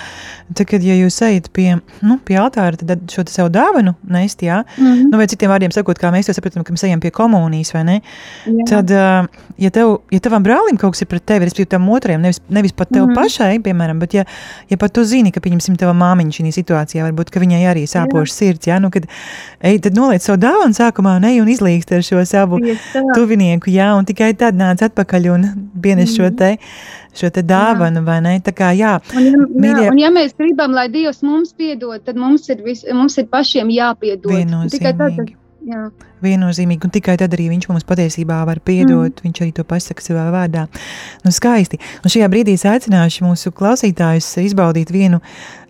tad, 0.55 0.65
kad 0.71 0.83
ja 0.85 0.95
jūs 0.99 1.19
ejat 1.27 1.51
pie, 1.53 1.79
nu, 2.03 2.19
pie 2.25 2.39
altāra, 2.41 2.77
tad 2.79 3.07
šo 3.13 3.25
te 3.27 3.33
savu 3.35 3.51
dāvanu 3.55 3.95
nest, 4.09 4.43
jā, 4.43 4.63
Mhm. 4.79 5.09
nu, 5.11 5.17
vai 5.17 5.27
citiem 5.27 5.51
vārdiem 5.51 5.73
sakot, 5.75 5.99
kā 5.99 6.11
mēs 6.15 6.27
to 6.27 6.33
saprotam, 6.37 6.65
ka 6.65 6.73
mēs 6.73 6.85
ejam 6.87 7.01
pie 7.01 7.11
komunijas, 7.11 7.73
vai 7.75 7.85
ne? 7.85 8.01
Jā. 8.47 8.65
Tad, 8.69 8.91
ja, 9.59 9.71
tev, 9.71 9.99
ja 10.11 10.21
tavam 10.21 10.45
brālim 10.45 10.79
kaut 10.79 10.95
kas 10.95 11.03
ir 11.03 11.11
pret 11.11 11.25
tevi, 11.27 11.47
respektīvi 11.49 11.69
tam 11.69 11.89
otrajam, 11.89 12.23
nevis, 12.23 12.41
nevis 12.49 12.73
pat 12.73 12.89
tev 12.89 13.07
mm. 13.07 13.11
-hmm. 13.11 13.15
pašai, 13.15 13.59
piemēram, 13.61 13.99
bet 13.99 14.15
ja, 14.15 14.25
ja 14.71 14.77
pat 14.77 14.93
tu 14.93 15.05
zini, 15.05 15.33
ka, 15.33 15.41
pieņemsim, 15.41 15.77
tava 15.77 15.93
māmiņa 15.93 16.31
šī 16.39 16.53
situācijā, 16.53 17.05
varbūt, 17.11 17.31
ka 17.31 17.41
viņai 17.41 17.63
arī 17.71 17.85
sāpošas 17.87 18.37
sirds, 18.39 18.67
jā, 18.67 18.79
nu, 18.81 18.91
kad 18.91 19.07
ej, 19.61 19.79
tad 19.81 19.95
noliec 19.95 20.23
savu 20.23 20.39
dāvanu 20.39 20.75
sākumā 20.75 21.17
un 21.17 21.25
ej 21.25 21.41
un 21.41 21.49
izlīgst 21.49 21.93
ar 21.93 22.03
šo 22.03 22.25
savu 22.25 22.59
tā. 22.59 23.03
tuvinieku, 23.15 23.71
jā, 23.71 23.93
un 23.99 24.05
tikai 24.05 24.35
tad 24.35 24.55
nāc 24.55 24.83
atpakaļ 24.83 25.31
un 25.35 25.48
pienes 25.83 26.15
šo 26.17 26.29
Mhm. 26.29 26.37
te, 26.37 26.57
šo 27.15 27.31
te 27.31 27.43
dāvanu, 27.43 28.05
vai 28.05 28.21
ne? 28.21 28.37
Tā 28.41 28.53
kā, 28.53 28.71
jā, 28.77 29.01
Un, 29.17 29.25
ja, 29.25 29.33
Mīļie- 29.49 29.87
jā, 29.87 29.91
un 29.91 29.99
ja 29.99 30.11
mēs 30.11 30.35
gribam, 30.39 30.73
lai 30.73 30.89
Dievs 30.89 31.23
mums 31.23 31.53
piedod, 31.53 32.05
tad 32.05 32.17
mums 32.17 32.49
ir, 32.49 32.63
vis, 32.65 32.85
mums 32.93 33.19
ir 33.19 33.27
pašiem 33.27 33.69
jāpiedod. 33.69 34.71
Tikai 34.71 34.97
tad, 34.97 35.13
jā. 35.67 35.91
Viennozīmīgi, 36.23 36.83
un 36.85 36.91
tikai 36.91 37.17
tad 37.17 37.31
arī 37.31 37.45
viņš 37.53 37.69
mums 37.69 37.85
patiesībā 37.87 38.45
var 38.47 38.59
piedot. 38.59 39.13
Mm. 39.15 39.23
Viņš 39.23 39.41
arī 39.45 39.53
to 39.55 39.63
pasaka 39.65 40.03
savā 40.03 40.25
vārdā. 40.35 40.67
Nu, 41.25 41.31
skaisti. 41.31 41.79
Un 42.03 42.11
šajā 42.11 42.27
brīdī 42.33 42.55
es 42.59 42.65
aicināšu 42.67 43.23
mūsu 43.23 43.53
klausītājus 43.55 44.27
izbaudīt 44.43 44.91
vienu 44.91 45.21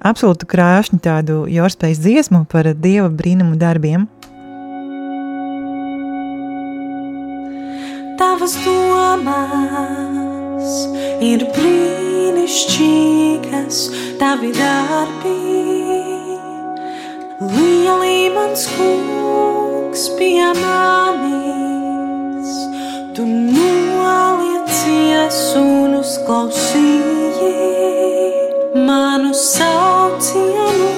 absolūtu 0.03 0.47
krāšņu 0.49 1.01
tādu 1.05 1.45
jorspējas 1.53 2.01
dziesmu 2.01 2.47
par 2.49 2.65
dieva 2.75 3.11
brīnumu 3.11 3.59
darbiem. 3.61 4.09
Tavas 8.19 8.57
domas 8.65 10.73
ir 11.23 11.45
brīnišķīgas, 11.55 13.79
tavi 14.21 14.53
darbi. 14.57 15.37
Lielī 17.39 18.31
mans 18.35 18.67
kungs 18.75 20.03
pie 20.19 20.51
manis, 20.59 22.51
tu 23.15 23.23
noliecies 23.31 25.39
un 25.63 25.95
uzklausīji 26.03 27.55
manu 28.89 29.31
saucienus. 29.47 30.98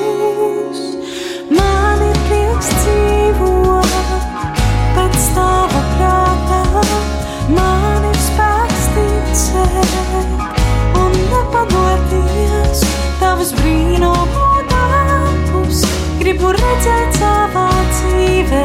Redzēt 16.56 17.10
savā 17.18 17.68
dzīvē 17.90 18.62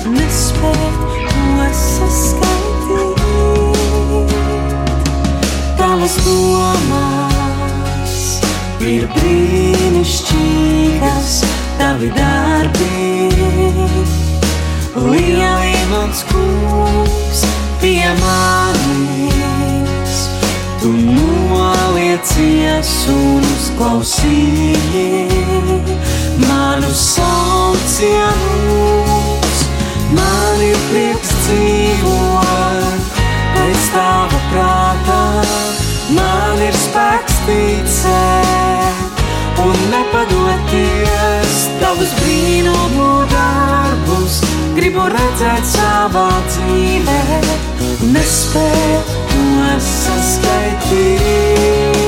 un 0.00 0.10
nespēt 0.16 0.96
to 1.30 1.66
saskaitīt. 1.80 3.20
Tavas 5.78 6.14
domas 6.26 8.14
ir 8.84 9.02
brīnišķīgas, 9.14 11.32
tavi 11.78 12.08
darbi. 12.16 12.96
Lieli 15.00 15.76
mans 15.90 16.20
kungs 16.28 17.40
pie 17.80 18.08
manis, 18.20 20.14
tu 20.82 20.90
noliecies 22.10 23.06
un 23.08 23.38
uzklausīji 23.38 25.28
manu 26.48 26.90
saucienus. 26.90 27.68
Man 30.10 30.60
ir 30.64 30.76
prieks 30.90 31.30
dzīvot 31.44 33.02
pēc 33.54 33.82
tava 33.94 34.40
prātā, 34.50 35.22
man 36.16 36.58
ir 36.66 36.74
spēks 36.74 37.34
ticēt 37.46 39.22
un 39.62 39.76
nepadoties 39.94 41.54
tavus 41.78 42.10
brīnumu 42.24 43.12
darbus. 43.30 44.42
Gribu 44.74 45.06
redzēt 45.14 45.64
savā 45.76 46.30
dzīvē, 46.50 47.22
nespēju 48.10 49.20
to 49.30 49.40
saskaitīt. 49.80 51.99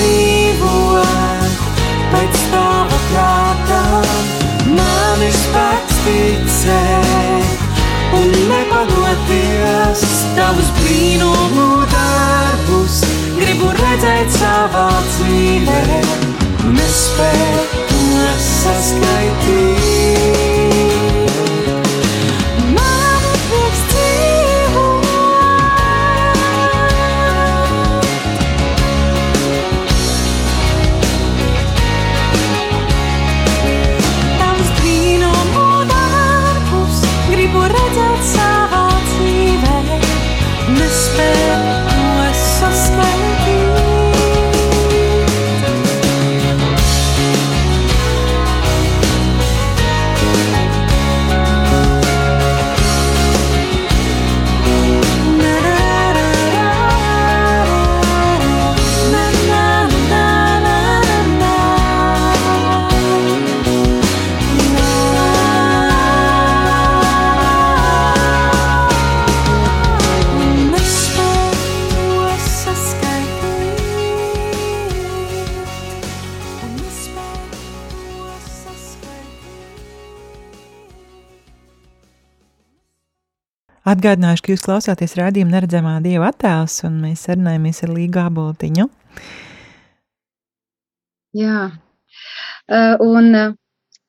Dzīvot 0.00 1.56
pēc 2.10 2.38
tava 2.52 3.00
prātā, 3.10 3.80
man 4.76 5.24
ir 5.26 5.34
spēks 5.36 5.98
ticēt 6.06 7.66
un 8.18 8.32
nepadoties 8.50 10.04
tavus 10.38 10.70
brīnumu 10.80 11.68
darbus. 11.92 13.02
Gribu 13.36 13.70
redzēt 13.76 14.32
savā 14.38 14.88
dzīvē, 15.10 16.00
nespēju 16.78 17.84
to 17.92 18.32
saskaitīt. 18.48 19.79
Atgādināšu, 83.90 84.44
ka 84.46 84.54
jūs 84.54 84.64
klausāties 84.66 85.16
rādījuma 85.18 85.56
neredzamā 85.56 85.98
dieva 86.04 86.30
attēls, 86.30 86.80
un 86.86 87.00
mēs 87.02 87.26
sarunājamies 87.26 87.82
ar 87.86 87.94
Līgu 87.96 88.20
Aboltiņu. 88.22 88.90
Jā, 91.38 91.70
Uh, 92.70 92.94
un 93.02 93.34
uh, 93.34 93.54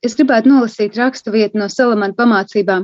es 0.06 0.14
gribētu 0.18 0.52
nolasīt 0.52 0.98
rakstu 1.00 1.32
vietu 1.34 1.58
no 1.58 1.66
Salamana 1.66 2.14
pamācībām. 2.14 2.84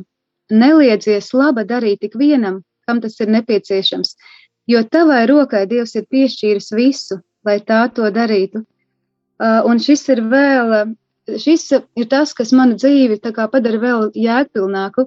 Neliedzies 0.50 1.34
laba 1.38 1.66
darīt 1.70 2.02
tik 2.02 2.16
vienam, 2.18 2.64
kam 2.88 3.02
tas 3.04 3.20
ir 3.22 3.30
nepieciešams, 3.30 4.16
jo 4.72 4.82
tavai 4.90 5.26
rokai 5.30 5.68
Dievs 5.70 5.94
ir 6.00 6.08
piešķīris 6.10 6.72
visu, 6.74 7.20
lai 7.46 7.60
tā 7.68 7.84
to 7.94 8.10
darītu. 8.16 8.64
Uh, 9.38 9.62
Un 9.70 9.78
šis 9.78 10.08
ir 10.16 10.24
vēl, 10.32 10.96
šis 11.46 11.68
ir 11.78 12.10
tas, 12.10 12.34
kas 12.34 12.56
manu 12.58 12.80
dzīvi 12.80 13.20
padara 13.22 13.84
vēl 13.86 14.10
jēgpilnāku. 14.18 15.06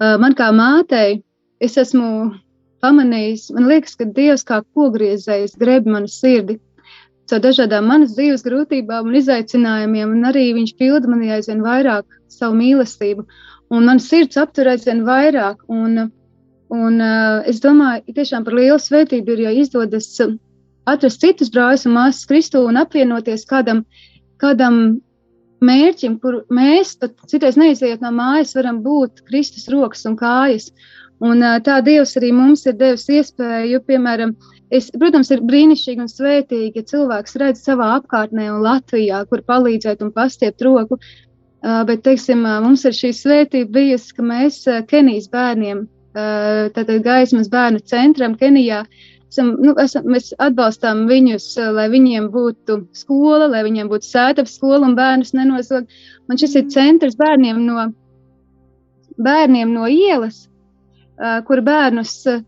Man 0.00 0.34
kā 0.34 0.50
mātei, 0.50 1.22
es 1.62 1.76
esmu 1.78 2.34
pamanījis, 2.82 3.50
man 3.54 3.68
liekas, 3.70 3.94
ka 3.96 4.06
Dievs 4.16 4.42
kā 4.46 4.60
pogriezējs 4.74 5.54
greb 5.60 5.86
manu 5.86 6.10
sirdi 6.10 6.58
caur 7.30 7.40
dažādām 7.44 7.86
manas 7.88 8.14
dzīves 8.16 8.44
grūtībām 8.44 9.08
un 9.08 9.16
izaicinājumiem, 9.20 10.10
un 10.16 10.28
arī 10.28 10.44
viņš 10.56 10.74
pilda 10.80 11.10
manī 11.10 11.30
aizvien 11.32 11.62
vairāk 11.64 12.04
savu 12.32 12.56
mīlestību, 12.58 13.24
un 13.72 13.88
man 13.88 14.00
sirds 14.02 14.38
aptur 14.40 14.68
aizvien 14.72 15.04
vairāk. 15.06 15.62
Un, 15.72 16.10
un 16.74 17.04
es 17.48 17.62
domāju, 17.64 18.04
ka 18.08 18.18
tiešām 18.20 18.44
par 18.44 18.58
lielu 18.58 18.80
svētību 18.80 19.36
ir, 19.36 19.44
ja 19.46 19.54
izdodas 19.62 20.10
atrast 20.84 21.24
citus 21.24 21.52
brāļus 21.54 21.86
un 21.88 21.96
māsas 21.96 22.28
Kristu 22.28 22.66
un 22.68 22.76
apvienoties 22.80 23.46
kādam, 23.48 23.84
kādam 24.42 24.98
mērķim, 25.64 26.18
kur 26.22 26.42
mēs 26.52 26.94
pat 27.00 27.16
citreiz 27.30 27.58
neizejot 27.60 28.04
no 28.04 28.12
mājas, 28.14 28.54
varam 28.58 28.82
būt 28.84 29.24
Kristus 29.28 29.68
rokas 29.72 30.04
un 30.08 30.18
kājas. 30.20 30.70
Un, 31.24 31.40
uh, 31.40 31.60
tā 31.64 31.78
Dievs 31.86 32.16
arī 32.20 32.32
mums 32.34 32.66
ir 32.66 32.76
devis 32.76 33.08
iespēju, 33.08 33.80
piemēram, 33.88 34.34
Es, 34.74 34.88
protams, 34.90 35.28
ir 35.30 35.42
brīnišķīgi 35.46 36.02
un 36.02 36.10
svētīgi, 36.10 36.80
ja 36.80 36.88
cilvēks 36.88 37.36
redz 37.38 37.62
savā 37.66 37.92
apkārtnē 37.98 38.48
un 38.50 38.64
Latvijā, 38.64 39.20
kur 39.30 39.44
palīdzēt 39.46 40.02
un 40.02 40.10
pastiept 40.14 40.64
roku. 40.64 40.98
Uh, 41.64 41.80
bet, 41.88 42.02
teiksim, 42.04 42.42
uh, 42.44 42.58
mums 42.64 42.82
ir 42.84 42.96
šī 42.96 43.12
svētība 43.16 43.70
bijusi, 43.78 44.12
ka 44.16 44.24
mēs 44.26 44.58
uh, 44.68 44.82
Kenijas 44.88 45.30
bērniem, 45.32 45.84
uh, 45.86 46.66
tātad 46.74 47.04
gaismas 47.06 47.48
bērnu 47.52 47.80
centram 47.88 48.34
Kenijā, 48.40 48.82
esam, 49.32 49.52
nu, 49.62 49.74
esam, 49.82 50.06
mēs 50.10 50.32
atbalstām 50.42 51.04
viņus, 51.10 51.48
uh, 51.58 51.72
lai 51.76 51.88
viņiem 51.92 52.30
būtu 52.34 52.80
skola, 52.96 53.48
lai 53.50 53.64
viņiem 53.66 53.90
būtu 53.92 54.08
sētapa 54.08 54.50
skola 54.50 54.84
un 54.88 54.96
bērnus 54.98 55.34
nenozog. 55.36 55.90
Un 56.28 56.40
šis 56.40 56.56
ir 56.60 56.70
centrs 56.72 57.18
bērniem 57.20 57.60
no, 57.66 57.90
bērniem 59.16 59.74
no 59.74 59.90
ielas, 59.90 60.46
uh, 61.18 61.40
kur 61.46 61.62
bērnus 61.64 62.16
uh, 62.30 62.42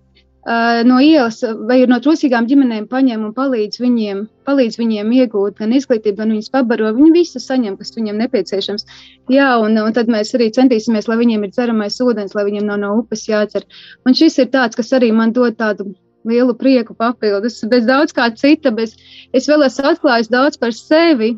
no 0.87 1.01
ielas 1.03 1.41
vai 1.67 1.81
no 1.91 1.99
trūcīgām 1.99 2.47
ģimenēm 2.47 2.87
paņem 2.87 3.25
un 3.27 3.33
palīdz 3.35 3.81
viņiem, 3.83 4.23
palīdz 4.47 4.79
viņiem 4.79 5.11
iegūt 5.19 5.59
gan 5.59 5.75
izglītību, 5.75 6.21
gan 6.21 6.31
viņus 6.35 6.53
pabaro. 6.55 6.93
Viņi 6.95 7.13
visu 7.17 7.43
saņem, 7.43 7.75
kas 7.81 7.91
viņiem 7.97 8.21
nepieciešams. 8.23 8.87
Jā, 9.33 9.57
un, 9.59 9.75
un 9.83 9.97
tad 9.97 10.07
mēs 10.13 10.35
arī 10.39 10.53
centīsimies, 10.55 11.11
lai 11.11 11.19
viņiem 11.19 11.49
ir 11.49 11.55
dzeramais 11.55 11.99
ūdens, 12.01 12.37
lai 12.39 12.47
viņiem 12.47 12.71
nav 12.71 12.79
no 12.79 12.95
upes 13.01 13.27
jācer. 13.27 13.67
Un 14.07 14.15
šis 14.15 14.39
ir 14.39 14.53
tāds, 14.55 14.79
kas 14.79 14.95
arī 14.95 15.11
man 15.13 15.35
dod 15.35 15.59
tādu 15.59 15.91
lielu 16.27 16.55
prieku 16.59 16.95
papildus, 16.95 17.61
bez 17.71 17.87
daudz 17.89 18.13
kā 18.17 18.29
cita, 18.35 18.71
bez 18.71 18.97
es 19.33 19.47
vēl 19.49 19.67
esmu 19.67 19.93
atklājis 19.93 20.33
daudz 20.33 20.59
par 20.59 20.73
sevi, 20.77 21.37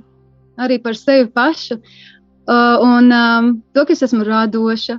arī 0.58 0.80
par 0.82 0.96
sevi 0.96 1.28
pašu. 1.30 1.80
Uh, 2.48 2.80
un 2.80 3.12
um, 3.12 3.62
to, 3.76 3.84
ka 3.84 3.92
es 3.92 4.02
esmu 4.02 4.24
radoša, 4.24 4.96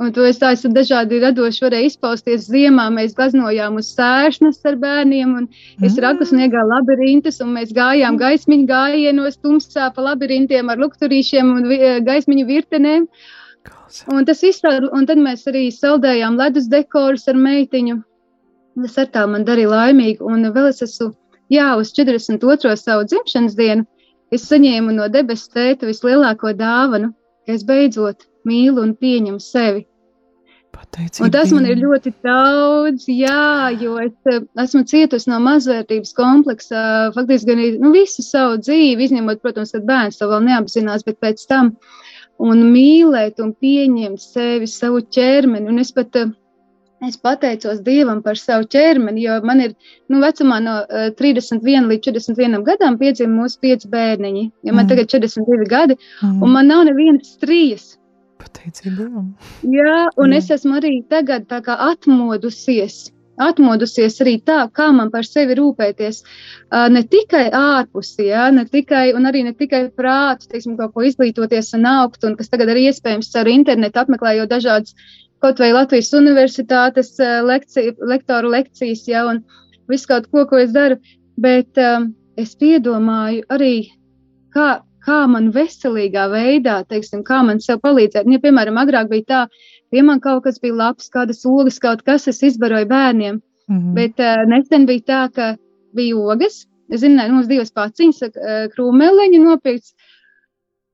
Un 0.00 0.14
to 0.16 0.24
es 0.24 0.38
tā 0.40 0.54
esmu 0.56 0.70
dažādi 0.72 1.18
radoši 1.20 1.60
varēju 1.60 1.88
izpausties. 1.90 2.46
Ziemā 2.48 2.86
mēs 2.88 3.12
glaznojām 3.18 3.74
uz 3.76 3.90
sēršnas 3.92 4.62
ar 4.70 4.78
bērniem, 4.80 5.34
un 5.36 5.48
es 5.84 5.92
Mm. 5.92 6.00
raku 6.06 6.24
sniegā 6.24 6.62
labirintus, 6.64 7.42
un 7.44 7.52
mēs 7.52 7.74
gājām 7.76 8.16
gaismiņu 8.16 8.66
gājienos 8.70 9.36
tumsā 9.44 9.90
pa 9.94 10.00
labirintiem 10.00 10.70
ar 10.72 10.78
lukturīšiem 10.80 11.52
un 11.56 11.68
vi- 11.68 12.00
gaismiņu 12.08 12.46
virtenēm. 12.48 13.06
Un 14.08 14.24
tas 14.24 14.40
viss, 14.40 14.64
un 14.64 15.04
tad 15.04 15.18
mēs 15.18 15.44
arī 15.52 15.68
saldējām 15.68 16.38
ledus 16.38 16.66
dekorus 16.66 17.28
ar 17.28 17.34
meitiņu. 17.34 18.02
Tas 18.82 18.98
ar 19.02 19.10
tā 19.14 19.26
man 19.28 19.44
darīja 19.48 19.70
laimīgu. 19.72 20.26
Un 20.26 20.48
vēl 20.54 20.70
es 20.70 20.82
esmu, 20.86 21.12
jā, 21.52 21.68
uz 21.80 21.92
42. 21.96 22.76
savu 22.80 23.06
dzimšanas 23.10 23.56
dienu, 23.58 23.86
es 24.32 24.46
saņēmu 24.48 24.94
no 24.96 25.08
debesu 25.12 25.50
tēta 25.54 25.88
vislielāko 25.88 26.54
dāvanu, 26.56 27.12
ka 27.46 27.56
es 27.56 27.66
beidzot 27.66 28.28
mīlu 28.48 28.84
un 28.86 28.96
pieņemu 28.96 29.42
sevi. 29.42 29.86
Pateicība 30.70 31.26
Un 31.26 31.32
tas 31.34 31.52
man 31.54 31.66
ir 31.66 31.80
ļoti 31.80 32.12
daudz, 32.24 33.06
jā, 33.10 33.70
jo 33.82 33.96
es 34.02 34.14
eh, 34.30 34.44
esmu 34.64 34.84
cietusi 34.86 35.30
no 35.32 35.40
mazvērtības 35.42 36.14
kompleksa 36.16 36.82
faktiski 37.16 37.50
gan 37.50 37.62
nu, 37.82 37.90
visu 37.94 38.22
savu 38.24 38.60
dzīvi, 38.62 39.08
izņemot, 39.08 39.42
protams, 39.42 39.74
kad 39.74 39.86
bērns 39.88 40.20
to 40.20 40.30
vēl 40.30 40.46
neapzinās, 40.46 41.04
bet 41.06 41.18
pēc 41.22 41.42
tam. 41.50 41.74
Un 42.40 42.62
mīlēt 42.72 43.42
un 43.44 43.50
pieņemt 43.52 44.22
sevi, 44.22 44.70
savu 44.70 45.02
ķermeni. 45.12 45.68
Un 45.68 45.82
es 45.82 45.90
pat 45.96 46.16
eh, 46.16 46.30
es 47.08 47.16
pateicos 47.16 47.80
Dievam 47.84 48.22
par 48.22 48.36
savu 48.36 48.66
ķermeni, 48.68 49.22
jo 49.24 49.38
man 49.42 49.60
ir 49.60 49.74
nu, 50.08 50.20
vecumā 50.20 50.58
no 50.62 50.74
uh, 50.84 51.08
31 51.16 51.88
līdz 51.88 52.10
41 52.10 52.64
gadam 52.66 52.98
piedzima 53.00 53.42
mūsu 53.42 53.60
pieci 53.60 53.88
bērniņi. 53.88 54.50
Ja 54.64 54.72
man 54.72 54.84
Mm. 54.84 54.88
tagad 54.88 55.06
ir 55.06 55.20
42 55.20 55.68
gadi, 55.68 55.96
Mm. 56.22 56.42
un 56.42 56.50
man 56.52 56.66
nav 56.66 56.84
nevienas 56.84 57.36
strījas. 57.38 57.96
Pateicība. 58.40 59.08
Jā, 59.62 60.08
un 60.16 60.30
Jā. 60.30 60.36
es 60.36 60.48
esmu 60.50 60.80
arī 60.80 61.04
tagad 61.08 61.46
atmodusies. 61.48 63.10
Atmodusies 63.40 64.18
arī 64.20 64.42
tā, 64.44 64.70
kā 64.70 64.90
man 64.92 65.10
par 65.10 65.22
sevi 65.24 65.54
rūpēties. 65.56 66.22
Uh, 66.70 66.88
ne 66.88 67.02
tikai 67.02 67.50
ārpusi, 67.50 68.26
jā, 68.28 68.50
ne 68.52 68.66
tikai, 68.66 69.14
un 69.16 69.24
arī 69.24 69.44
ne 69.44 69.52
tikai 69.52 69.88
prātu, 69.96 70.46
teiksim, 70.50 70.76
kaut 70.76 70.92
ko 70.92 71.00
izglītoties 71.00 71.72
un 71.74 71.86
augt, 71.86 72.22
un 72.24 72.36
kas 72.36 72.48
tagad 72.52 72.68
arī 72.68 72.90
iespējams 72.90 73.32
caur 73.32 73.48
internetu 73.48 74.02
apmeklējot 74.02 74.48
dažādas, 74.48 74.94
kaut 75.40 75.58
vai 75.62 75.72
Latvijas 75.72 76.12
universitātes 76.16 77.14
uh, 77.20 77.40
lekciju, 77.46 77.96
lektoru 78.10 78.50
lekcijas, 78.52 79.06
jā, 79.08 79.24
un 79.30 79.42
visu 79.90 80.08
kaut 80.10 80.28
ko, 80.30 80.44
ko 80.50 80.60
es 80.60 80.72
daru. 80.76 80.98
Bet 81.40 81.78
um, 81.80 82.10
es 82.36 82.54
piedomāju 82.60 83.46
arī, 83.52 83.90
kā, 84.54 84.80
kā 85.06 85.20
man 85.30 85.50
veselīgā 85.54 86.26
veidā, 86.32 86.80
teiksim, 86.88 87.22
kā 87.24 87.40
man 87.46 87.60
sev 87.64 87.80
palīdzēt. 87.84 88.28
Ja, 88.28 88.40
piemēram, 88.42 88.80
agrāk 88.82 89.08
bija 89.08 89.28
tā, 89.30 89.44
ja 89.96 90.02
man 90.04 90.20
kaut 90.20 90.44
kas 90.44 90.60
bija 90.60 90.76
labs, 90.76 91.08
kādas 91.12 91.40
ogas, 91.48 91.80
kaut 91.80 92.04
kas, 92.06 92.28
es 92.28 92.42
izbaroju 92.42 92.88
bērniem, 92.90 93.40
Mhm. 93.70 93.94
bet 93.94 94.18
uh, 94.18 94.40
nesen 94.50 94.86
bija 94.86 95.02
tā, 95.06 95.20
ka 95.34 95.56
bija 95.94 96.16
ogas. 96.18 96.66
Es 96.90 97.04
zināju, 97.04 97.36
mums 97.36 97.46
divas 97.46 97.70
paciņas, 97.70 98.22
uh, 98.34 98.64
krūmeliņa 98.74 99.38
nopirkts. 99.44 99.94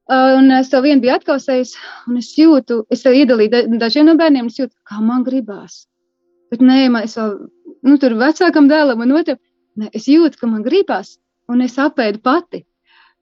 Un 0.06 0.52
es 0.54 0.68
to 0.70 0.78
vienu 0.84 1.02
biju 1.02 1.16
atkausējis, 1.16 1.72
un 2.06 2.20
es 2.20 2.28
jūtu, 2.38 2.84
es 2.94 3.02
tev 3.02 3.16
iedalīju 3.18 3.50
da 3.50 3.62
dažiem 3.86 4.06
no 4.06 4.14
bērniem, 4.18 4.46
es 4.46 4.60
jūtu, 4.60 4.74
kā 4.86 5.00
man 5.02 5.24
gribās. 5.26 5.86
Bet 6.52 6.62
nē, 6.62 6.84
man 6.94 7.08
es 7.08 7.16
vēl, 7.18 7.32
nu, 7.82 7.96
tur 7.98 8.14
vecākam 8.20 8.68
dēlam 8.70 9.02
un 9.02 9.16
otram, 9.18 9.40
ne, 9.74 9.90
es 9.90 10.06
jūtu, 10.06 10.38
ka 10.38 10.46
man 10.46 10.62
gribās, 10.62 11.16
un 11.50 11.64
es 11.64 11.74
apēdu 11.82 12.22
pati. 12.22 12.62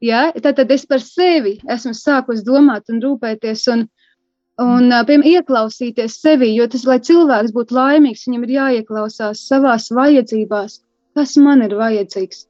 Ja? 0.04 0.26
Tad, 0.44 0.60
es 0.70 0.84
par 0.84 1.00
sevi 1.00 1.56
esmu 1.72 1.94
sākus 1.96 2.44
domāt 2.44 2.92
un 2.92 3.00
rūpēties 3.00 3.64
un, 3.72 3.86
un 4.60 4.92
piemēram, 4.92 5.24
ieklausīties 5.30 6.18
sevi, 6.20 6.52
jo 6.52 6.68
tas, 6.68 6.84
lai 6.84 6.98
cilvēks 7.00 7.56
būtu 7.56 7.78
laimīgs, 7.78 8.26
viņam 8.28 8.44
ir 8.44 8.54
jāieklausās 8.58 9.46
savās 9.48 9.88
vajadzībās, 9.88 10.82
kas 11.16 11.36
man 11.40 11.64
ir 11.64 11.78
vajadzīgs, 11.80 12.44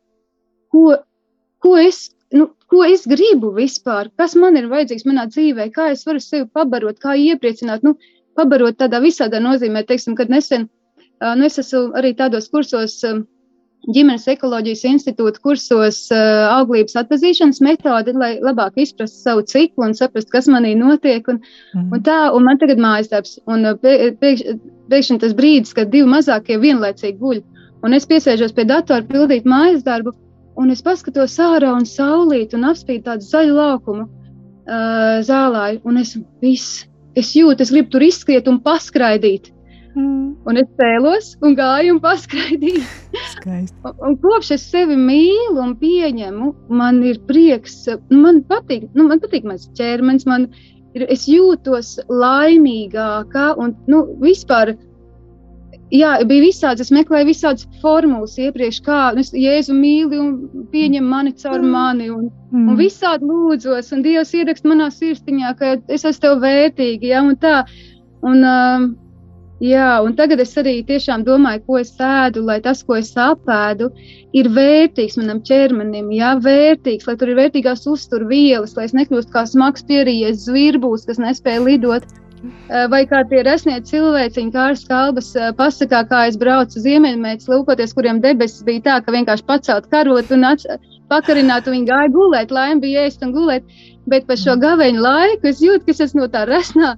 ko, 0.74 0.98
ko, 1.62 1.78
es, 1.78 2.08
nu, 2.34 2.48
ko 2.70 2.82
es 2.84 3.04
gribu 3.06 3.52
vispār, 3.54 4.10
kas 4.18 4.34
man 4.34 4.56
ir 4.58 4.66
vajadzīgs 4.72 5.06
manā 5.06 5.28
dzīvē, 5.30 5.68
kā 5.74 5.90
es 5.94 6.04
varu 6.06 6.20
sevi 6.20 6.48
pabarot, 6.52 6.98
kā 7.02 7.14
iepriecināt, 7.14 7.84
nu, 7.86 7.94
pabarot 8.34 8.76
tādā 8.80 8.98
visādā 9.04 9.38
nozīmē, 9.42 9.84
teiksim, 9.86 10.16
kad 10.18 10.32
nesen, 10.32 10.68
nu, 11.22 11.44
es 11.46 11.60
esmu 11.62 11.92
arī 11.94 12.14
tādos 12.18 12.50
kursos, 12.50 12.98
ģimenes 13.94 14.24
ekoloģijas 14.32 14.82
institūta 14.88 15.42
kursos 15.44 15.98
auglības 16.14 16.96
atpazīšanas 17.02 17.60
metodi, 17.60 18.14
lai 18.16 18.30
labāk 18.40 18.78
izprastu 18.80 19.20
savu 19.20 19.42
ciklu 19.44 19.84
un 19.90 19.92
saprastu, 19.94 20.32
kas 20.32 20.48
manī 20.48 20.72
notiek. 20.78 21.26
Un, 21.28 21.40
Mhm. 21.74 21.92
un 21.92 22.00
tā, 22.00 22.32
un 22.34 22.44
man 22.44 22.58
tagad 22.58 22.78
mājas 22.78 23.10
darbs, 23.10 23.38
un 23.46 23.62
pē- 23.82 24.16
pēkš- 24.16 24.58
pēkšņi 24.88 25.20
tas 25.20 25.34
brīdis, 25.34 25.74
kad 25.74 25.90
divi 25.90 26.08
mazākie 26.08 26.56
vienlaicīgi 26.58 27.18
guļ, 27.18 27.42
un 27.84 27.92
es 27.92 28.06
piesēžos 28.06 28.54
pie 28.56 28.64
datora 28.64 29.02
pildīt 29.02 29.44
mājas 29.44 29.84
darbu, 29.84 30.14
un 30.60 30.70
es 30.74 30.82
paskatos 30.84 31.38
ārā 31.42 31.72
un 31.76 31.86
saulīt 31.88 32.54
un 32.56 32.68
apspīd 32.70 33.04
tādu 33.08 33.26
zaļu 33.26 33.56
laukumu 33.56 34.04
uh, 34.06 35.20
zālāju, 35.26 35.82
un 35.88 36.00
es 36.02 36.14
viss, 36.42 36.84
es 37.18 37.34
jūtu, 37.36 37.64
es 37.64 37.72
gribu 37.74 37.94
tur 37.94 38.06
izskriet 38.06 38.48
un 38.50 38.60
paskraidīt. 38.64 39.50
Mhm. 39.94 40.22
Un 40.50 40.58
es 40.58 40.66
cēlos 40.78 41.34
un 41.46 41.54
gāju 41.56 41.94
un 41.94 42.00
paskraidīju. 42.02 42.82
Skaisti. 43.36 43.76
Un, 43.86 43.98
un 44.08 44.16
kopš 44.22 44.54
es 44.56 44.64
sevi 44.72 44.96
mīlu 44.98 45.60
un 45.62 45.76
pieņemu, 45.78 46.50
man 46.80 46.98
ir 47.06 47.20
prieks, 47.28 47.84
man 48.10 48.42
patīk, 48.48 48.88
nu, 48.94 49.06
man 49.10 49.22
patīk 49.22 49.46
mans 49.46 49.68
ķermenis, 49.78 50.26
man 50.26 50.48
ir, 50.98 51.06
es 51.08 51.28
jūtos 51.30 51.96
laimīgākā 52.10 53.52
un, 53.62 53.76
nu, 53.90 54.02
vispār, 54.22 54.74
jā, 55.92 56.14
bija 56.26 56.42
visādas, 56.46 56.80
es 56.80 56.90
meklēju 56.94 57.26
visādas 57.28 57.66
formulas 57.82 58.38
iepriekš, 58.38 58.80
kā 58.86 59.14
nu, 59.14 59.20
es 59.20 59.32
Jēzu 59.32 59.76
mīli 59.76 60.18
un 60.18 60.66
pieņem 60.72 61.04
mani 61.04 61.32
caur 61.32 61.60
Mm. 61.60 61.70
mani 61.70 62.10
un, 62.10 62.30
Mhm. 62.52 62.68
un 62.68 62.76
visādi 62.76 63.22
lūdzos, 63.22 63.92
un 63.92 64.02
Dievs 64.02 64.32
ierakst 64.34 64.64
manā 64.64 64.90
sirsniņā, 64.90 65.56
ka 65.58 65.76
es 65.88 66.04
esmu 66.04 66.20
tev 66.20 66.40
vērtīga, 66.40 67.02
ja, 67.02 67.22
un 67.22 67.36
tā, 67.36 67.64
un, 68.22 68.44
um, 68.44 68.96
Jā, 69.62 70.02
un 70.04 70.16
tagad 70.18 70.40
es 70.40 70.52
arī 70.58 70.84
tiešām 70.84 71.22
domāju, 71.24 71.62
ko 71.64 71.76
es 71.78 71.92
ēdu, 71.96 72.42
lai 72.44 72.60
tas, 72.60 72.82
ko 72.82 72.96
es 72.98 73.14
apēdu, 73.14 73.86
ir 74.34 74.48
vērtīgs 74.50 75.16
manam 75.16 75.40
ķermenim. 75.40 76.10
Jā, 76.12 76.34
vērtīgs, 76.42 77.06
lai 77.06 77.14
tur 77.16 77.28
ir 77.28 77.36
vērtīgās 77.38 77.86
uzturvielas, 77.86 78.76
lai 78.76 78.84
es 78.84 78.92
nekļūstu 78.92 79.30
kā 79.30 79.46
smags 79.46 79.86
pierījies 79.86 80.48
zvirbūs, 80.48 81.06
kas 81.06 81.18
nespēja 81.22 81.64
lidot. 81.64 82.02
Eh, 82.44 82.86
Vai 82.92 83.04
kā 83.08 83.22
tie 83.28 83.42
resnie 83.46 83.76
cilvēciņi, 83.88 84.52
kā 84.54 84.68
ar 84.72 84.78
skalbas 84.80 85.30
eh, 85.36 85.50
pasakā, 85.56 86.04
kā 86.10 86.24
es 86.30 86.38
braucu 86.40 86.82
ziemeļmēķis, 86.84 87.48
lūkoties, 87.52 87.94
kuriem 87.96 88.20
debesis 88.24 88.64
bija 88.66 88.84
tā, 88.88 88.98
ka 89.04 89.14
vienkārši 89.14 89.46
pacelt 89.48 89.88
karot 89.92 90.32
un 90.34 90.46
pakarināt, 91.12 91.66
un 91.68 91.76
viņi 91.76 91.90
gāja 91.90 92.12
gulēt, 92.12 92.52
laimi 92.54 92.80
bija 92.86 93.04
ēst 93.08 93.24
un 93.24 93.34
gulēt. 93.36 93.66
Bet 94.08 94.26
par 94.28 94.40
šo 94.40 94.56
gaveņu 94.60 95.00
laiku 95.04 95.48
es 95.48 95.60
jūtu, 95.64 95.84
ka 95.84 95.92
es 95.92 96.00
esmu 96.08 96.24
no 96.24 96.28
tā 96.32 96.44
resnā 96.48 96.94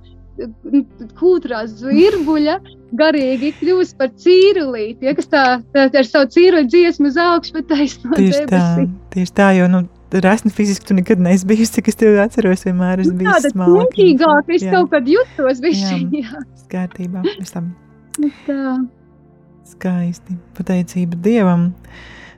kūtrā 1.16 1.64
zvirbuļa 1.70 2.57
garīgi 2.97 3.53
kļūst 3.61 3.97
par 3.99 4.12
cīrulīti, 4.22 5.09
ja, 5.09 5.14
kas 5.16 5.30
tā, 5.32 5.44
tā, 5.74 5.86
tā 5.92 6.03
ar 6.03 6.09
savu 6.09 6.30
cīruļu 6.34 6.70
dziesmu 6.70 7.11
uz 7.11 7.18
augšu, 7.20 7.57
bet 7.57 7.70
taisno 7.72 8.12
Tieši 8.14 8.42
tā, 8.44 8.47
debesī. 8.53 8.88
tieši 9.14 9.36
tā, 9.36 9.51
jo, 9.57 9.68
nu, 9.72 9.82
resni 10.13 10.51
fiziski 10.55 10.87
tu 10.87 10.95
nekad 10.95 11.19
neesi 11.21 11.47
bijusi, 11.47 11.73
cik 11.79 11.89
es 11.89 11.97
tevi 11.99 12.19
atceros, 12.23 12.63
vienmēr 12.65 13.01
esi 13.03 13.11
Nu, 13.11 13.19
bijis 13.19 13.33
Tāda 13.33 13.51
smalka. 13.53 13.73
smuļķīgāka 13.73 14.55
es 14.55 14.63
Jā. 14.63 14.71
kaut 14.77 14.91
kad 14.91 15.09
jutos 15.11 15.61
bišķiņ, 15.65 16.05
Jā. 16.13 16.23
jā. 16.23 16.45
Kārtībā, 16.71 17.25
es 17.41 17.51
tam 17.51 17.75
Nu 18.19 18.31
Tā. 18.47 18.87
skaisti. 19.67 20.37
Pateicība 20.57 21.17
Dievam. 21.21 21.75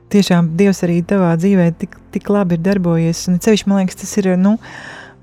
Tiešām 0.09 0.55
Dievs 0.57 0.81
arī 0.83 1.03
tavā 1.05 1.35
dzīvē 1.37 1.67
tik, 1.77 1.95
tik 2.11 2.29
labi 2.33 2.57
ir 2.57 2.63
darbojies. 2.65 3.27
Un 3.29 3.37
ceļš, 3.39 3.67
man 3.69 3.83
liekas, 3.83 3.95
tas 4.01 4.17
ir, 4.17 4.31
nu, 4.41 4.55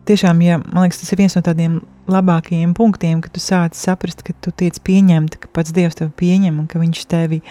tiešām, 0.06 0.40
ja, 0.46 0.58
man 0.62 0.86
liekas, 0.86 1.00
tas 1.02 1.10
ir 1.12 1.18
viens 1.18 1.34
no 1.34 1.42
tādiem 1.42 1.80
labākajiem 2.06 2.72
punktiem, 2.78 3.20
kad 3.20 3.32
tu 3.34 3.40
sāc 3.42 3.74
saprast, 3.74 4.22
ka 4.22 4.32
tu 4.40 4.52
tiec 4.54 4.78
pieņemta, 4.78 5.40
ka 5.42 5.48
pats 5.52 5.74
Dievs 5.74 5.98
tevi 5.98 6.12
pieņem 6.22 6.60
un 6.62 6.68
ka 6.70 6.78
viņš 6.78 7.02
tevi 7.10 7.42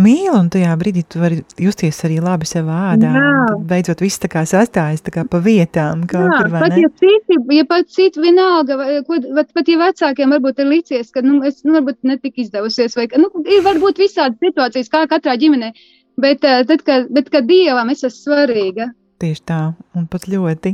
mīl, 0.00 0.30
un 0.32 0.48
tajā 0.52 0.72
brīdī 0.80 1.02
tu 1.08 1.20
vari 1.20 1.40
justies 1.60 1.98
arī 2.06 2.18
labi 2.24 2.46
savā 2.48 2.78
ādā. 2.92 3.10
Beidzot, 3.68 4.00
viss 4.04 4.20
tā 4.22 4.30
kā 4.32 4.44
sastājas 4.48 5.04
tā 5.04 5.12
kā 5.14 5.24
pa 5.28 5.40
vietām, 5.44 6.06
kaut 6.10 6.24
Jā, 6.28 6.38
kur, 6.38 6.54
pat 6.54 6.72
ne? 6.72 6.84
ja 6.84 6.90
citi, 7.02 7.38
ja 7.58 7.66
pat 7.68 7.90
citi 7.92 8.22
vienalga, 8.22 8.78
vai, 8.80 9.00
ko, 9.06 9.18
pat, 9.36 9.52
pat 9.56 9.68
ja 9.68 9.80
vecākiem 9.82 10.32
varbūt 10.36 10.62
ir 10.64 10.70
licies, 10.70 11.12
ka, 11.12 11.24
nu, 11.26 11.42
es, 11.48 11.60
nu, 11.66 11.76
varbūt 11.76 12.00
netika 12.08 12.40
izdevusies, 12.44 12.96
vai, 12.98 13.08
nu, 13.20 13.28
ir 13.44 13.62
varbūt 13.66 14.00
visādi 14.02 14.48
situācijas, 14.48 14.90
kā 14.92 15.04
katrā 15.10 15.36
ģimenē, 15.40 15.72
bet, 16.22 16.44
eh, 16.48 16.64
tad, 16.68 16.82
kad, 16.88 17.12
bet, 17.12 17.28
kad 17.34 17.46
Dievam 17.50 17.92
es 17.92 18.04
esmu 18.04 18.32
svarīga, 18.32 18.90
Tieši 19.22 19.44
tā, 19.46 19.60
un 19.94 20.08
pat 20.10 20.24
ļoti. 20.26 20.72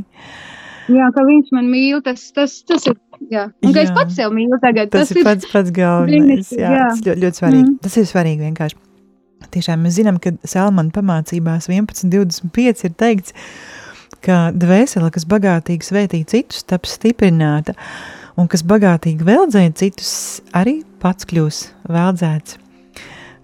jā, 0.89 1.07
ka 1.13 1.21
viņš 1.27 1.51
man 1.53 1.67
mīl, 1.69 1.99
tas, 2.01 2.23
tas, 2.33 2.55
tas 2.65 2.87
ir, 2.89 2.95
jā, 3.29 3.49
un 3.61 3.75
ka 3.75 3.83
es 3.83 3.91
pats 3.93 4.15
sev 4.17 4.33
mīlu 4.33 4.57
tagad, 4.63 4.89
Tas, 4.89 5.11
tas 5.11 5.17
ir 5.17 5.27
pats, 5.27 5.45
pats 5.51 5.69
galvenais. 5.75 6.49
Jā, 6.55 6.71
jā. 6.73 6.87
tas 6.89 7.03
ļoti, 7.05 7.19
ļoti 7.27 7.41
svarīgi. 7.43 7.67
Mm. 7.67 7.81
Tas 7.83 7.97
ir 8.01 8.07
svarīgi 8.09 8.47
vienkārši. 8.47 8.79
Tiešām 9.49 9.85
mēs 9.85 9.97
zinām, 9.97 10.19
ka 10.21 10.35
Salmāna 10.47 10.93
pamācībās 10.93 11.69
11.25 11.71 12.85
ir 12.89 12.95
teikts, 12.99 13.35
ka 14.25 14.49
dvēsele, 14.55 15.09
kas 15.15 15.25
bagātīgi 15.29 15.87
svētī 15.87 16.23
citus, 16.27 16.65
taps 16.67 16.97
stiprināta. 16.99 17.77
un 18.39 18.47
kas 18.47 18.63
bagātīgi 18.63 19.25
veldzē 19.27 19.65
citus, 19.75 20.41
arī 20.55 20.79
pats 21.03 21.27
kļūs 21.27 21.57
veldzēts. 21.91 22.59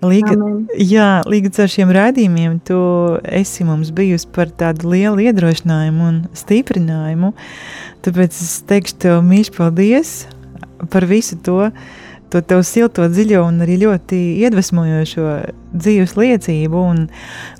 Līga, 0.05 0.35
Amen. 0.35 0.65
jā, 0.77 1.23
līdz 1.25 1.61
ar 1.63 1.71
šiem 1.71 1.91
raidījumiem 1.95 2.57
tu 2.67 2.77
esi 3.25 3.65
mums 3.65 3.89
bijusi 3.95 4.27
par 4.35 4.51
tādu 4.53 4.91
lielu 4.91 5.23
iedrošinājumu 5.29 6.07
un 6.09 6.17
stiprinājumu. 6.35 7.31
Tāpēc 8.05 8.39
es 8.45 8.57
teikšu 8.69 8.97
tev 9.05 9.21
mīļš 9.25 9.51
paldies 9.55 10.13
par 10.91 11.07
visu 11.09 11.39
to, 11.43 11.71
to 12.33 12.41
tev 12.41 12.63
silto, 12.67 13.05
dziļo 13.11 13.43
un 13.47 13.61
arī 13.65 13.77
ļoti 13.83 14.19
iedvesmojošo 14.45 15.27
dzīves 15.73 16.15
liecību. 16.19 16.81
Un 16.93 17.05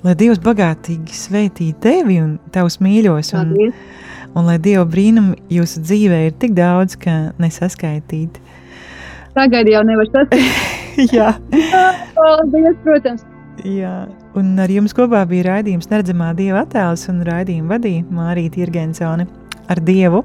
lai 0.06 0.16
Dievs 0.18 0.42
bagātīgi 0.44 1.16
sveitī 1.16 1.70
tevi 1.82 2.18
un 2.22 2.36
tavus 2.54 2.80
mīļos, 2.84 3.32
un, 3.38 3.54
Paldies. 3.54 4.34
un 4.34 4.50
lai 4.50 4.58
Dieva 4.62 4.86
brīnumi 4.88 5.38
jūsu 5.52 5.84
dzīvē 5.86 6.26
ir 6.28 6.36
tik 6.42 6.56
daudz, 6.58 6.98
ka 7.00 7.16
nesaskaitīt. 7.42 8.40
Tagad 9.38 9.70
jau 9.70 9.82
nevar 9.86 10.12
sasniegt. 10.12 10.76
jā. 11.16 11.32
Paldies, 12.18 12.78
protams. 12.84 13.26
Jā, 13.64 14.04
un 14.36 14.52
ar 14.60 14.68
jums 14.68 14.92
kopā 14.96 15.22
bija 15.28 15.46
raidījums 15.48 15.88
Neredzamā 15.88 16.34
Dieva 16.36 16.66
attēls 16.66 17.06
un 17.08 17.22
raidījumu 17.24 17.72
vadīja 17.72 18.04
Mārīta 18.12 18.60
Irgensone 18.60 19.24
ar 19.72 19.80
Dievu. 19.80 20.20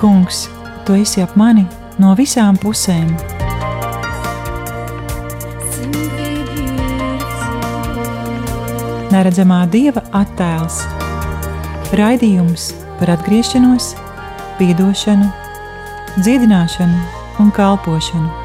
Kungs, 0.00 0.48
tu 0.84 0.94
esi 0.98 1.22
ap 1.24 1.36
mani 1.36 1.64
no 1.98 2.12
visām 2.18 2.58
pusēm. 2.60 3.08
Neredzamā 9.14 9.62
Dieva 9.70 10.02
attēls. 10.20 10.80
Raidījums 11.94 12.72
par 12.98 13.14
atgriešanos, 13.14 13.92
piedošanu, 14.58 15.28
dziedināšanu 16.18 17.44
un 17.44 17.54
kalpošanu. 17.54 18.43